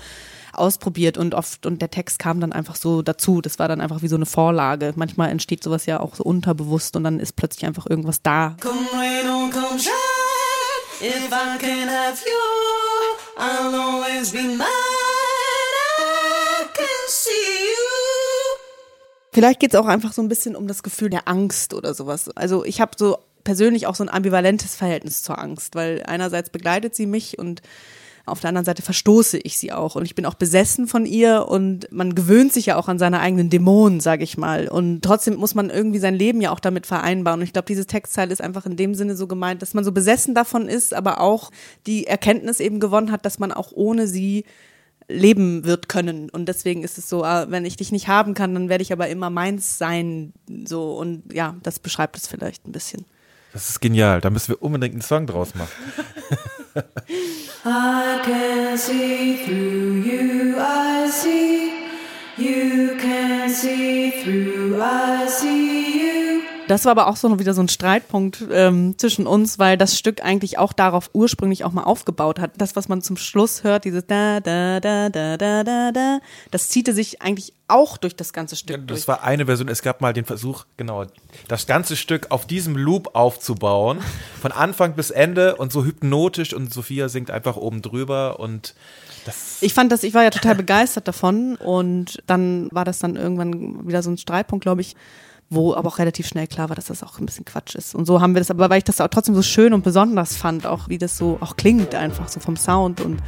ausprobiert 0.54 1.18
und 1.18 1.34
oft 1.34 1.66
und 1.66 1.82
der 1.82 1.92
Text 1.92 2.20
kam 2.20 2.40
dann 2.40 2.52
einfach 2.52 2.76
so 2.76 3.02
dazu. 3.02 3.42
Das 3.42 3.60
war 3.60 3.68
dann 3.68 3.82
einfach 3.82 4.02
wie 4.02 4.08
so 4.08 4.16
eine 4.16 4.26
Vorlage. 4.26 4.94
Manchmal 4.96 5.30
entsteht 5.30 5.64
sowas 5.64 5.86
ja 5.86 6.00
auch 6.00 6.16
so 6.16 6.24
unterbewusst 6.24 6.96
und 6.96 7.04
dann 7.04 7.20
ist 7.20 7.36
plötzlich 7.36 7.66
einfach 7.66 7.88
irgendwas 7.90 8.22
da. 8.22 8.56
Come 8.62 8.88
rain 8.94 9.28
or 9.28 9.50
come 9.50 9.80
shine, 9.80 9.92
if 11.02 11.32
I 11.32 11.58
can 11.58 11.90
have 11.90 12.22
you, 12.26 13.42
I'll 13.42 13.74
always 13.74 14.32
be 14.32 14.42
mine. 14.42 14.91
Vielleicht 19.34 19.60
geht 19.62 19.74
es 19.74 19.80
auch 19.80 19.88
einfach 19.88 20.12
so 20.12 20.22
ein 20.22 20.28
bisschen 20.28 20.56
um 20.56 20.68
das 20.68 20.84
Gefühl 20.84 21.10
der 21.10 21.28
Angst 21.28 21.74
oder 21.74 21.94
sowas. 21.94 22.30
Also 22.36 22.66
ich 22.66 22.82
habe 22.82 22.92
so 22.98 23.18
persönlich 23.44 23.88
auch 23.88 23.96
so 23.96 24.04
ein 24.04 24.10
ambivalentes 24.10 24.76
Verhältnis 24.76 25.24
zur 25.24 25.40
Angst, 25.40 25.76
weil 25.76 26.04
einerseits 26.06 26.50
begleitet 26.50 26.96
sie 26.96 27.06
mich 27.06 27.40
und 27.40 27.62
auf 28.26 28.40
der 28.40 28.50
anderen 28.50 28.66
Seite 28.66 28.84
verstoße 28.84 29.40
ich 29.40 29.58
sie 29.58 29.72
auch 29.72 29.96
und 29.96 30.06
ich 30.06 30.16
bin 30.16 30.26
auch 30.26 30.36
besessen 30.36 30.88
von 30.88 31.06
ihr 31.06 31.48
und 31.48 31.92
man 31.92 32.14
gewöhnt 32.14 32.54
sich 32.54 32.68
ja 32.68 32.76
auch 32.76 32.88
an 32.88 33.00
seine 33.00 33.20
eigenen 33.20 33.50
Dämonen, 33.50 34.00
sage 34.00 34.24
ich 34.24 34.38
mal. 34.38 34.68
Und 34.68 35.02
trotzdem 35.02 35.36
muss 35.36 35.56
man 35.56 35.70
irgendwie 35.70 36.00
sein 36.00 36.14
Leben 36.14 36.40
ja 36.40 36.52
auch 36.52 36.60
damit 36.60 36.86
vereinbaren. 36.86 37.40
Und 37.40 37.46
ich 37.46 37.54
glaube, 37.54 37.66
dieses 37.66 37.88
Textteil 37.88 38.32
ist 38.32 38.42
einfach 38.42 38.66
in 38.66 38.76
dem 38.76 38.94
Sinne 38.94 39.16
so 39.16 39.28
gemeint, 39.28 39.62
dass 39.62 39.74
man 39.74 39.84
so 39.84 39.92
besessen 39.92 40.36
davon 40.36 40.68
ist, 40.68 40.94
aber 40.94 41.20
auch 41.20 41.52
die 41.88 42.06
Erkenntnis 42.06 42.60
eben 42.60 42.80
gewonnen 42.80 43.12
hat, 43.12 43.26
dass 43.26 43.40
man 43.40 43.52
auch 43.52 43.72
ohne 43.72 44.08
sie 44.08 44.46
leben 45.08 45.66
wird 45.66 45.90
können. 45.90 46.30
Und 46.30 46.48
deswegen 46.48 46.84
ist 46.84 46.98
es 46.98 47.10
so, 47.10 47.24
ah, 47.24 47.48
wenn 47.50 47.66
ich 47.66 47.76
dich 47.78 47.92
nicht 47.92 48.08
haben 48.08 48.34
kann, 48.34 48.54
dann 48.54 48.70
werde 48.70 48.82
ich 48.82 48.94
aber 48.94 49.08
immer 49.10 49.30
meins 49.30 49.78
sein. 49.78 50.34
So, 50.66 50.94
und 50.94 51.34
ja, 51.34 51.56
das 51.64 51.80
beschreibt 51.80 52.18
es 52.18 52.28
vielleicht 52.28 52.68
ein 52.68 52.72
bisschen. 52.72 53.06
Das 53.54 53.70
ist 53.70 53.82
genial. 53.82 54.22
Da 54.22 54.30
müssen 54.30 54.50
wir 54.50 54.62
unbedingt 54.62 54.94
einen 54.94 55.02
Song 55.02 55.28
draus 55.28 55.56
machen. 55.56 55.72
I 57.66 58.20
can 58.24 58.78
see 58.78 59.40
through 59.46 60.06
you, 60.06 60.56
I 60.58 61.10
see. 61.10 61.72
You 62.38 62.98
can 62.98 63.50
see 63.50 64.24
through, 64.24 64.82
I 64.82 65.28
see 65.28 66.00
you. 66.00 66.21
Das 66.72 66.86
war 66.86 66.92
aber 66.92 67.08
auch 67.08 67.18
so 67.18 67.38
wieder 67.38 67.54
so 67.54 67.62
ein 67.62 67.68
Streitpunkt 67.68 68.46
ähm, 68.50 68.98
zwischen 68.98 69.28
uns, 69.28 69.60
weil 69.60 69.78
das 69.78 70.00
Stück 70.00 70.24
eigentlich 70.24 70.58
auch 70.58 70.72
darauf 70.72 71.10
ursprünglich 71.12 71.66
auch 71.66 71.74
mal 71.74 71.84
aufgebaut 71.84 72.40
hat. 72.40 72.52
Das, 72.60 72.78
was 72.78 72.88
man 72.88 73.02
zum 73.02 73.18
Schluss 73.18 73.66
hört, 73.66 73.84
dieses 73.84 74.08
da, 74.08 74.40
da, 74.40 74.80
da, 74.80 75.10
da, 75.10 75.36
da, 75.36 75.66
da, 75.66 75.92
da, 75.92 76.20
das 76.50 76.70
ziehte 76.70 76.94
sich 76.94 77.22
eigentlich 77.22 77.54
auch 77.68 77.98
durch 77.98 78.16
das 78.16 78.32
ganze 78.32 78.56
Stück. 78.56 78.78
Ja, 78.78 78.84
das 78.86 79.00
durch. 79.00 79.08
war 79.10 79.22
eine 79.22 79.48
Version. 79.48 79.68
Es 79.68 79.82
gab 79.82 80.00
mal 80.00 80.14
den 80.14 80.24
Versuch, 80.24 80.64
genau, 80.78 81.08
das 81.50 81.68
ganze 81.68 81.98
Stück 81.98 82.28
auf 82.30 82.48
diesem 82.48 82.78
Loop 82.78 83.16
aufzubauen. 83.16 84.00
Von 84.42 84.54
Anfang 84.54 84.94
bis 84.94 85.12
Ende 85.12 85.58
und 85.58 85.74
so 85.74 85.84
hypnotisch 85.84 86.54
und 86.54 86.74
Sophia 86.74 87.10
singt 87.10 87.32
einfach 87.32 87.58
oben 87.58 87.82
drüber 87.82 88.40
und 88.40 88.76
das. 89.26 89.58
Ich 89.60 89.74
fand 89.74 89.92
das, 89.92 90.04
ich 90.04 90.14
war 90.14 90.24
ja 90.24 90.30
total 90.30 90.56
begeistert 90.56 91.06
davon 91.06 91.58
und 91.58 92.24
dann 92.28 92.70
war 92.72 92.86
das 92.86 93.00
dann 93.00 93.18
irgendwann 93.18 93.86
wieder 93.86 94.02
so 94.02 94.10
ein 94.10 94.18
Streitpunkt, 94.18 94.64
glaube 94.64 94.80
ich, 94.80 94.96
wo 95.52 95.76
aber 95.76 95.90
auch 95.90 96.00
relativ 96.00 96.28
schnell 96.28 96.48
klar 96.48 96.70
war, 96.70 96.76
dass 96.76 96.86
das 96.86 97.04
auch 97.04 97.20
ein 97.20 97.26
bisschen 97.26 97.46
Quatsch 97.46 97.76
ist. 97.76 97.94
Und 97.94 98.06
so 98.06 98.22
haben 98.22 98.34
wir 98.34 98.40
das, 98.40 98.50
aber 98.50 98.70
weil 98.70 98.80
ich 98.80 98.84
das 98.86 99.02
auch 99.02 99.10
trotzdem 99.10 99.36
so 99.36 99.42
schön 99.42 99.74
und 99.74 99.84
besonders 99.84 100.36
fand, 100.36 100.66
auch 100.66 100.88
wie 100.88 100.98
das 100.98 101.18
so 101.18 101.38
auch 101.42 101.58
klingt 101.58 101.94
einfach 101.94 102.30
so 102.30 102.40
vom 102.40 102.56
Sound 102.56 103.02
und 103.02 103.22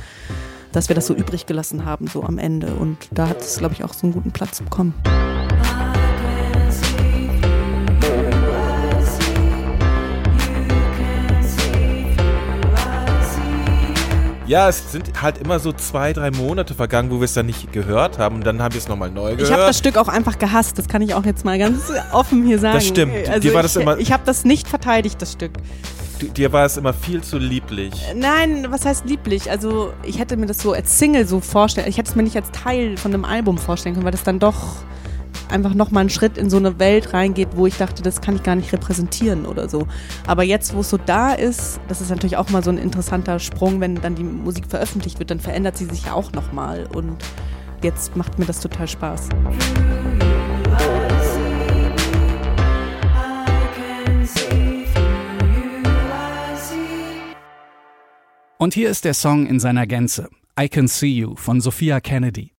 dass 0.71 0.87
wir 0.87 0.95
das 0.95 1.05
so 1.05 1.13
übrig 1.13 1.45
gelassen 1.45 1.85
haben, 1.85 2.07
so 2.07 2.23
am 2.23 2.39
Ende. 2.39 2.73
Und 2.73 3.09
da 3.11 3.27
hat 3.27 3.41
es, 3.41 3.57
glaube 3.57 3.75
ich, 3.75 3.83
auch 3.83 3.93
so 3.93 4.07
einen 4.07 4.13
guten 4.13 4.31
Platz 4.31 4.61
bekommen. 4.61 4.93
Ja, 14.53 14.69
es 14.69 14.91
sind 14.91 15.19
halt 15.19 15.39
immer 15.39 15.57
so 15.57 15.71
zwei, 15.73 16.13
drei 16.13 16.29
Monate 16.29 16.75
vergangen, 16.75 17.09
wo 17.09 17.15
wir 17.19 17.25
es 17.25 17.33
dann 17.33 17.47
nicht 17.47 17.73
gehört 17.73 18.19
haben. 18.19 18.35
Und 18.35 18.45
dann 18.45 18.61
haben 18.61 18.71
wir 18.75 18.77
es 18.79 18.87
nochmal 18.87 19.09
neu 19.09 19.31
gehört. 19.31 19.41
Ich 19.41 19.51
habe 19.51 19.63
das 19.63 19.79
Stück 19.79 19.97
auch 19.97 20.07
einfach 20.07 20.37
gehasst. 20.37 20.77
Das 20.77 20.87
kann 20.87 21.01
ich 21.01 21.15
auch 21.15 21.25
jetzt 21.25 21.43
mal 21.43 21.57
ganz 21.57 21.81
offen 22.11 22.45
hier 22.45 22.59
sagen. 22.59 22.75
Das 22.75 22.85
stimmt. 22.85 23.15
Also 23.29 23.39
Dir 23.39 23.55
war 23.55 23.63
das 23.63 23.75
ich, 23.75 23.81
immer- 23.81 23.97
ich 23.97 24.11
habe 24.13 24.21
das 24.27 24.45
nicht 24.45 24.67
verteidigt, 24.67 25.19
das 25.19 25.31
Stück. 25.31 25.53
Dir 26.37 26.53
war 26.53 26.67
es 26.67 26.77
immer 26.77 26.93
viel 26.93 27.23
zu 27.23 27.39
lieblich. 27.39 27.93
Nein, 28.15 28.67
was 28.69 28.85
heißt 28.85 29.05
lieblich? 29.05 29.49
Also 29.49 29.91
ich 30.03 30.19
hätte 30.19 30.37
mir 30.37 30.45
das 30.45 30.59
so 30.59 30.73
als 30.73 30.99
Single 30.99 31.25
so 31.25 31.39
vorstellen, 31.39 31.87
ich 31.89 31.97
hätte 31.97 32.11
es 32.11 32.15
mir 32.15 32.21
nicht 32.21 32.35
als 32.35 32.51
Teil 32.51 32.95
von 32.97 33.11
einem 33.11 33.25
Album 33.25 33.57
vorstellen 33.57 33.95
können, 33.95 34.05
weil 34.05 34.11
das 34.11 34.23
dann 34.23 34.37
doch 34.37 34.75
einfach 35.49 35.73
nochmal 35.73 36.01
einen 36.01 36.09
Schritt 36.09 36.37
in 36.37 36.49
so 36.49 36.57
eine 36.57 36.79
Welt 36.79 37.13
reingeht, 37.13 37.49
wo 37.55 37.67
ich 37.67 37.77
dachte, 37.77 38.03
das 38.03 38.21
kann 38.21 38.35
ich 38.35 38.43
gar 38.43 38.55
nicht 38.55 38.71
repräsentieren 38.73 39.45
oder 39.45 39.69
so. 39.69 39.87
Aber 40.27 40.43
jetzt, 40.43 40.73
wo 40.73 40.81
es 40.81 40.89
so 40.89 40.97
da 40.97 41.33
ist, 41.33 41.79
das 41.87 42.01
ist 42.01 42.09
natürlich 42.09 42.37
auch 42.37 42.49
mal 42.49 42.63
so 42.63 42.69
ein 42.69 42.77
interessanter 42.77 43.39
Sprung, 43.39 43.79
wenn 43.81 43.95
dann 43.95 44.15
die 44.15 44.23
Musik 44.23 44.65
veröffentlicht 44.67 45.19
wird, 45.19 45.31
dann 45.31 45.39
verändert 45.39 45.77
sie 45.77 45.85
sich 45.85 46.05
ja 46.05 46.13
auch 46.13 46.31
nochmal 46.31 46.87
und 46.93 47.17
jetzt 47.81 48.15
macht 48.15 48.39
mir 48.39 48.45
das 48.45 48.59
total 48.59 48.87
Spaß. 48.87 49.29
Und 58.57 58.73
hier 58.73 58.89
ist 58.89 59.03
der 59.03 59.13
Song 59.13 59.45
in 59.45 59.59
seiner 59.59 59.85
Gänze. 59.85 60.29
I 60.57 60.69
Can 60.69 60.87
See 60.87 61.07
You 61.07 61.35
von 61.35 61.59
Sophia 61.59 61.99
Kennedy. 61.99 62.53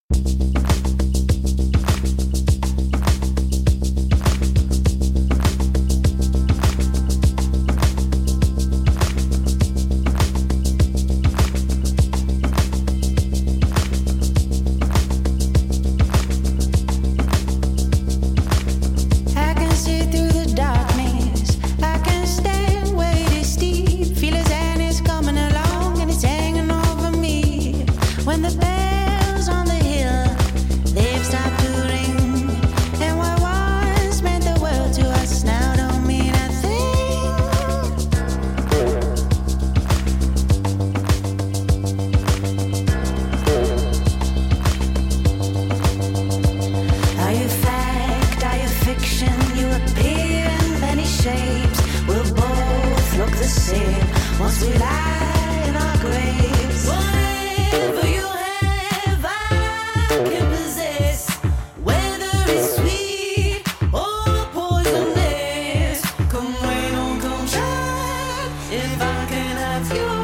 If 68.77 69.01
I 69.01 69.27
can 69.27 69.57
have 69.57 69.97
you. 69.97 70.24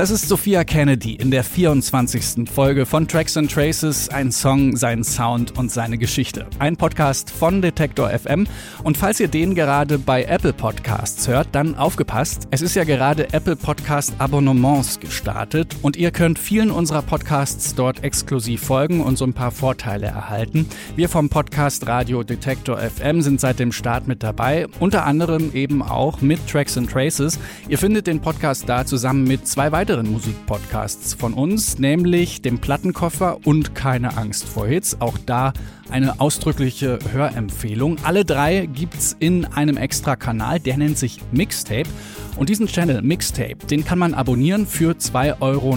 Das 0.00 0.10
ist 0.10 0.30
Sophia 0.30 0.64
Kennedy 0.64 1.12
in 1.12 1.30
der 1.30 1.44
24. 1.44 2.50
Folge 2.50 2.86
von 2.86 3.06
Tracks 3.06 3.36
and 3.36 3.52
Traces, 3.52 4.08
ein 4.08 4.32
Song, 4.32 4.74
sein 4.74 5.04
Sound 5.04 5.58
und 5.58 5.70
seine 5.70 5.98
Geschichte. 5.98 6.46
Ein 6.58 6.78
Podcast 6.78 7.30
von 7.30 7.60
Detektor 7.60 8.08
FM. 8.08 8.46
Und 8.82 8.96
falls 8.96 9.20
ihr 9.20 9.28
den 9.28 9.54
gerade 9.54 9.98
bei 9.98 10.24
Apple 10.24 10.54
Podcasts 10.54 11.28
hört, 11.28 11.48
dann 11.52 11.74
aufgepasst. 11.74 12.48
Es 12.50 12.62
ist 12.62 12.76
ja 12.76 12.84
gerade 12.84 13.34
Apple 13.34 13.56
Podcast 13.56 14.14
Abonnements 14.16 15.00
gestartet 15.00 15.76
und 15.82 15.98
ihr 15.98 16.12
könnt 16.12 16.38
vielen 16.38 16.70
unserer 16.70 17.02
Podcasts 17.02 17.74
dort 17.74 18.02
exklusiv 18.02 18.62
folgen 18.62 19.02
und 19.02 19.18
so 19.18 19.26
ein 19.26 19.34
paar 19.34 19.50
Vorteile 19.50 20.06
erhalten. 20.06 20.66
Wir 20.96 21.10
vom 21.10 21.28
Podcast 21.28 21.86
Radio 21.86 22.22
Detektor 22.22 22.78
FM 22.78 23.20
sind 23.20 23.38
seit 23.38 23.58
dem 23.58 23.70
Start 23.70 24.08
mit 24.08 24.22
dabei, 24.22 24.66
unter 24.78 25.04
anderem 25.04 25.52
eben 25.52 25.82
auch 25.82 26.22
mit 26.22 26.48
Tracks 26.48 26.78
and 26.78 26.90
Traces. 26.90 27.38
Ihr 27.68 27.76
findet 27.76 28.06
den 28.06 28.20
Podcast 28.20 28.66
da 28.66 28.86
zusammen 28.86 29.24
mit 29.24 29.46
zwei 29.46 29.70
weiteren 29.72 29.89
weiteren 29.90 30.12
Musikpodcasts 30.12 31.14
von 31.14 31.34
uns, 31.34 31.80
nämlich 31.80 32.42
dem 32.42 32.60
Plattenkoffer 32.60 33.38
und 33.44 33.74
Keine 33.74 34.16
Angst 34.16 34.44
vor 34.44 34.68
Hits. 34.68 35.00
Auch 35.00 35.18
da 35.18 35.52
eine 35.90 36.20
ausdrückliche 36.20 37.00
Hörempfehlung. 37.12 37.96
Alle 38.04 38.24
drei 38.24 38.66
gibt's 38.66 39.16
in 39.18 39.46
einem 39.46 39.76
extra 39.76 40.14
Kanal, 40.14 40.60
der 40.60 40.76
nennt 40.76 40.96
sich 40.96 41.18
Mixtape. 41.32 41.88
Und 42.36 42.48
diesen 42.48 42.68
Channel 42.68 43.02
Mixtape, 43.02 43.66
den 43.68 43.84
kann 43.84 43.98
man 43.98 44.14
abonnieren 44.14 44.66
für 44.66 44.92
2,49 44.92 45.40
Euro 45.40 45.76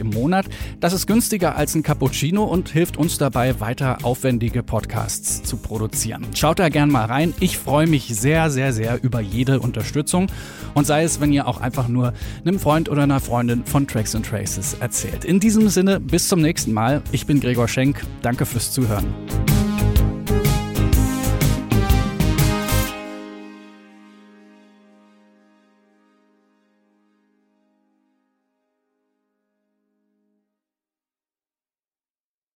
im 0.00 0.10
Monat. 0.10 0.46
Das 0.80 0.92
ist 0.92 1.06
günstiger 1.06 1.56
als 1.56 1.74
ein 1.74 1.82
Cappuccino 1.82 2.44
und 2.44 2.68
hilft 2.68 2.96
uns 2.96 3.18
dabei, 3.18 3.60
weiter 3.60 3.98
aufwendige 4.02 4.62
Podcasts 4.62 5.42
zu 5.42 5.56
produzieren. 5.56 6.26
Schaut 6.34 6.58
da 6.58 6.68
gern 6.68 6.90
mal 6.90 7.04
rein. 7.06 7.34
Ich 7.40 7.58
freue 7.58 7.86
mich 7.86 8.06
sehr, 8.06 8.50
sehr, 8.50 8.72
sehr 8.72 9.02
über 9.02 9.20
jede 9.20 9.60
Unterstützung. 9.60 10.28
Und 10.74 10.86
sei 10.86 11.02
es, 11.02 11.20
wenn 11.20 11.32
ihr 11.32 11.46
auch 11.46 11.60
einfach 11.60 11.88
nur 11.88 12.14
einem 12.44 12.58
Freund 12.58 12.88
oder 12.88 13.02
einer 13.02 13.20
Freundin 13.24 13.64
von 13.64 13.86
Tracks 13.86 14.14
and 14.14 14.24
Traces 14.24 14.76
erzählt. 14.80 15.24
In 15.24 15.40
diesem 15.40 15.68
Sinne, 15.68 15.98
bis 15.98 16.28
zum 16.28 16.40
nächsten 16.40 16.72
Mal. 16.72 17.02
Ich 17.10 17.26
bin 17.26 17.40
Gregor 17.40 17.68
Schenk. 17.68 18.02
Danke 18.22 18.46
fürs 18.46 18.70
Zuhören. 18.72 19.06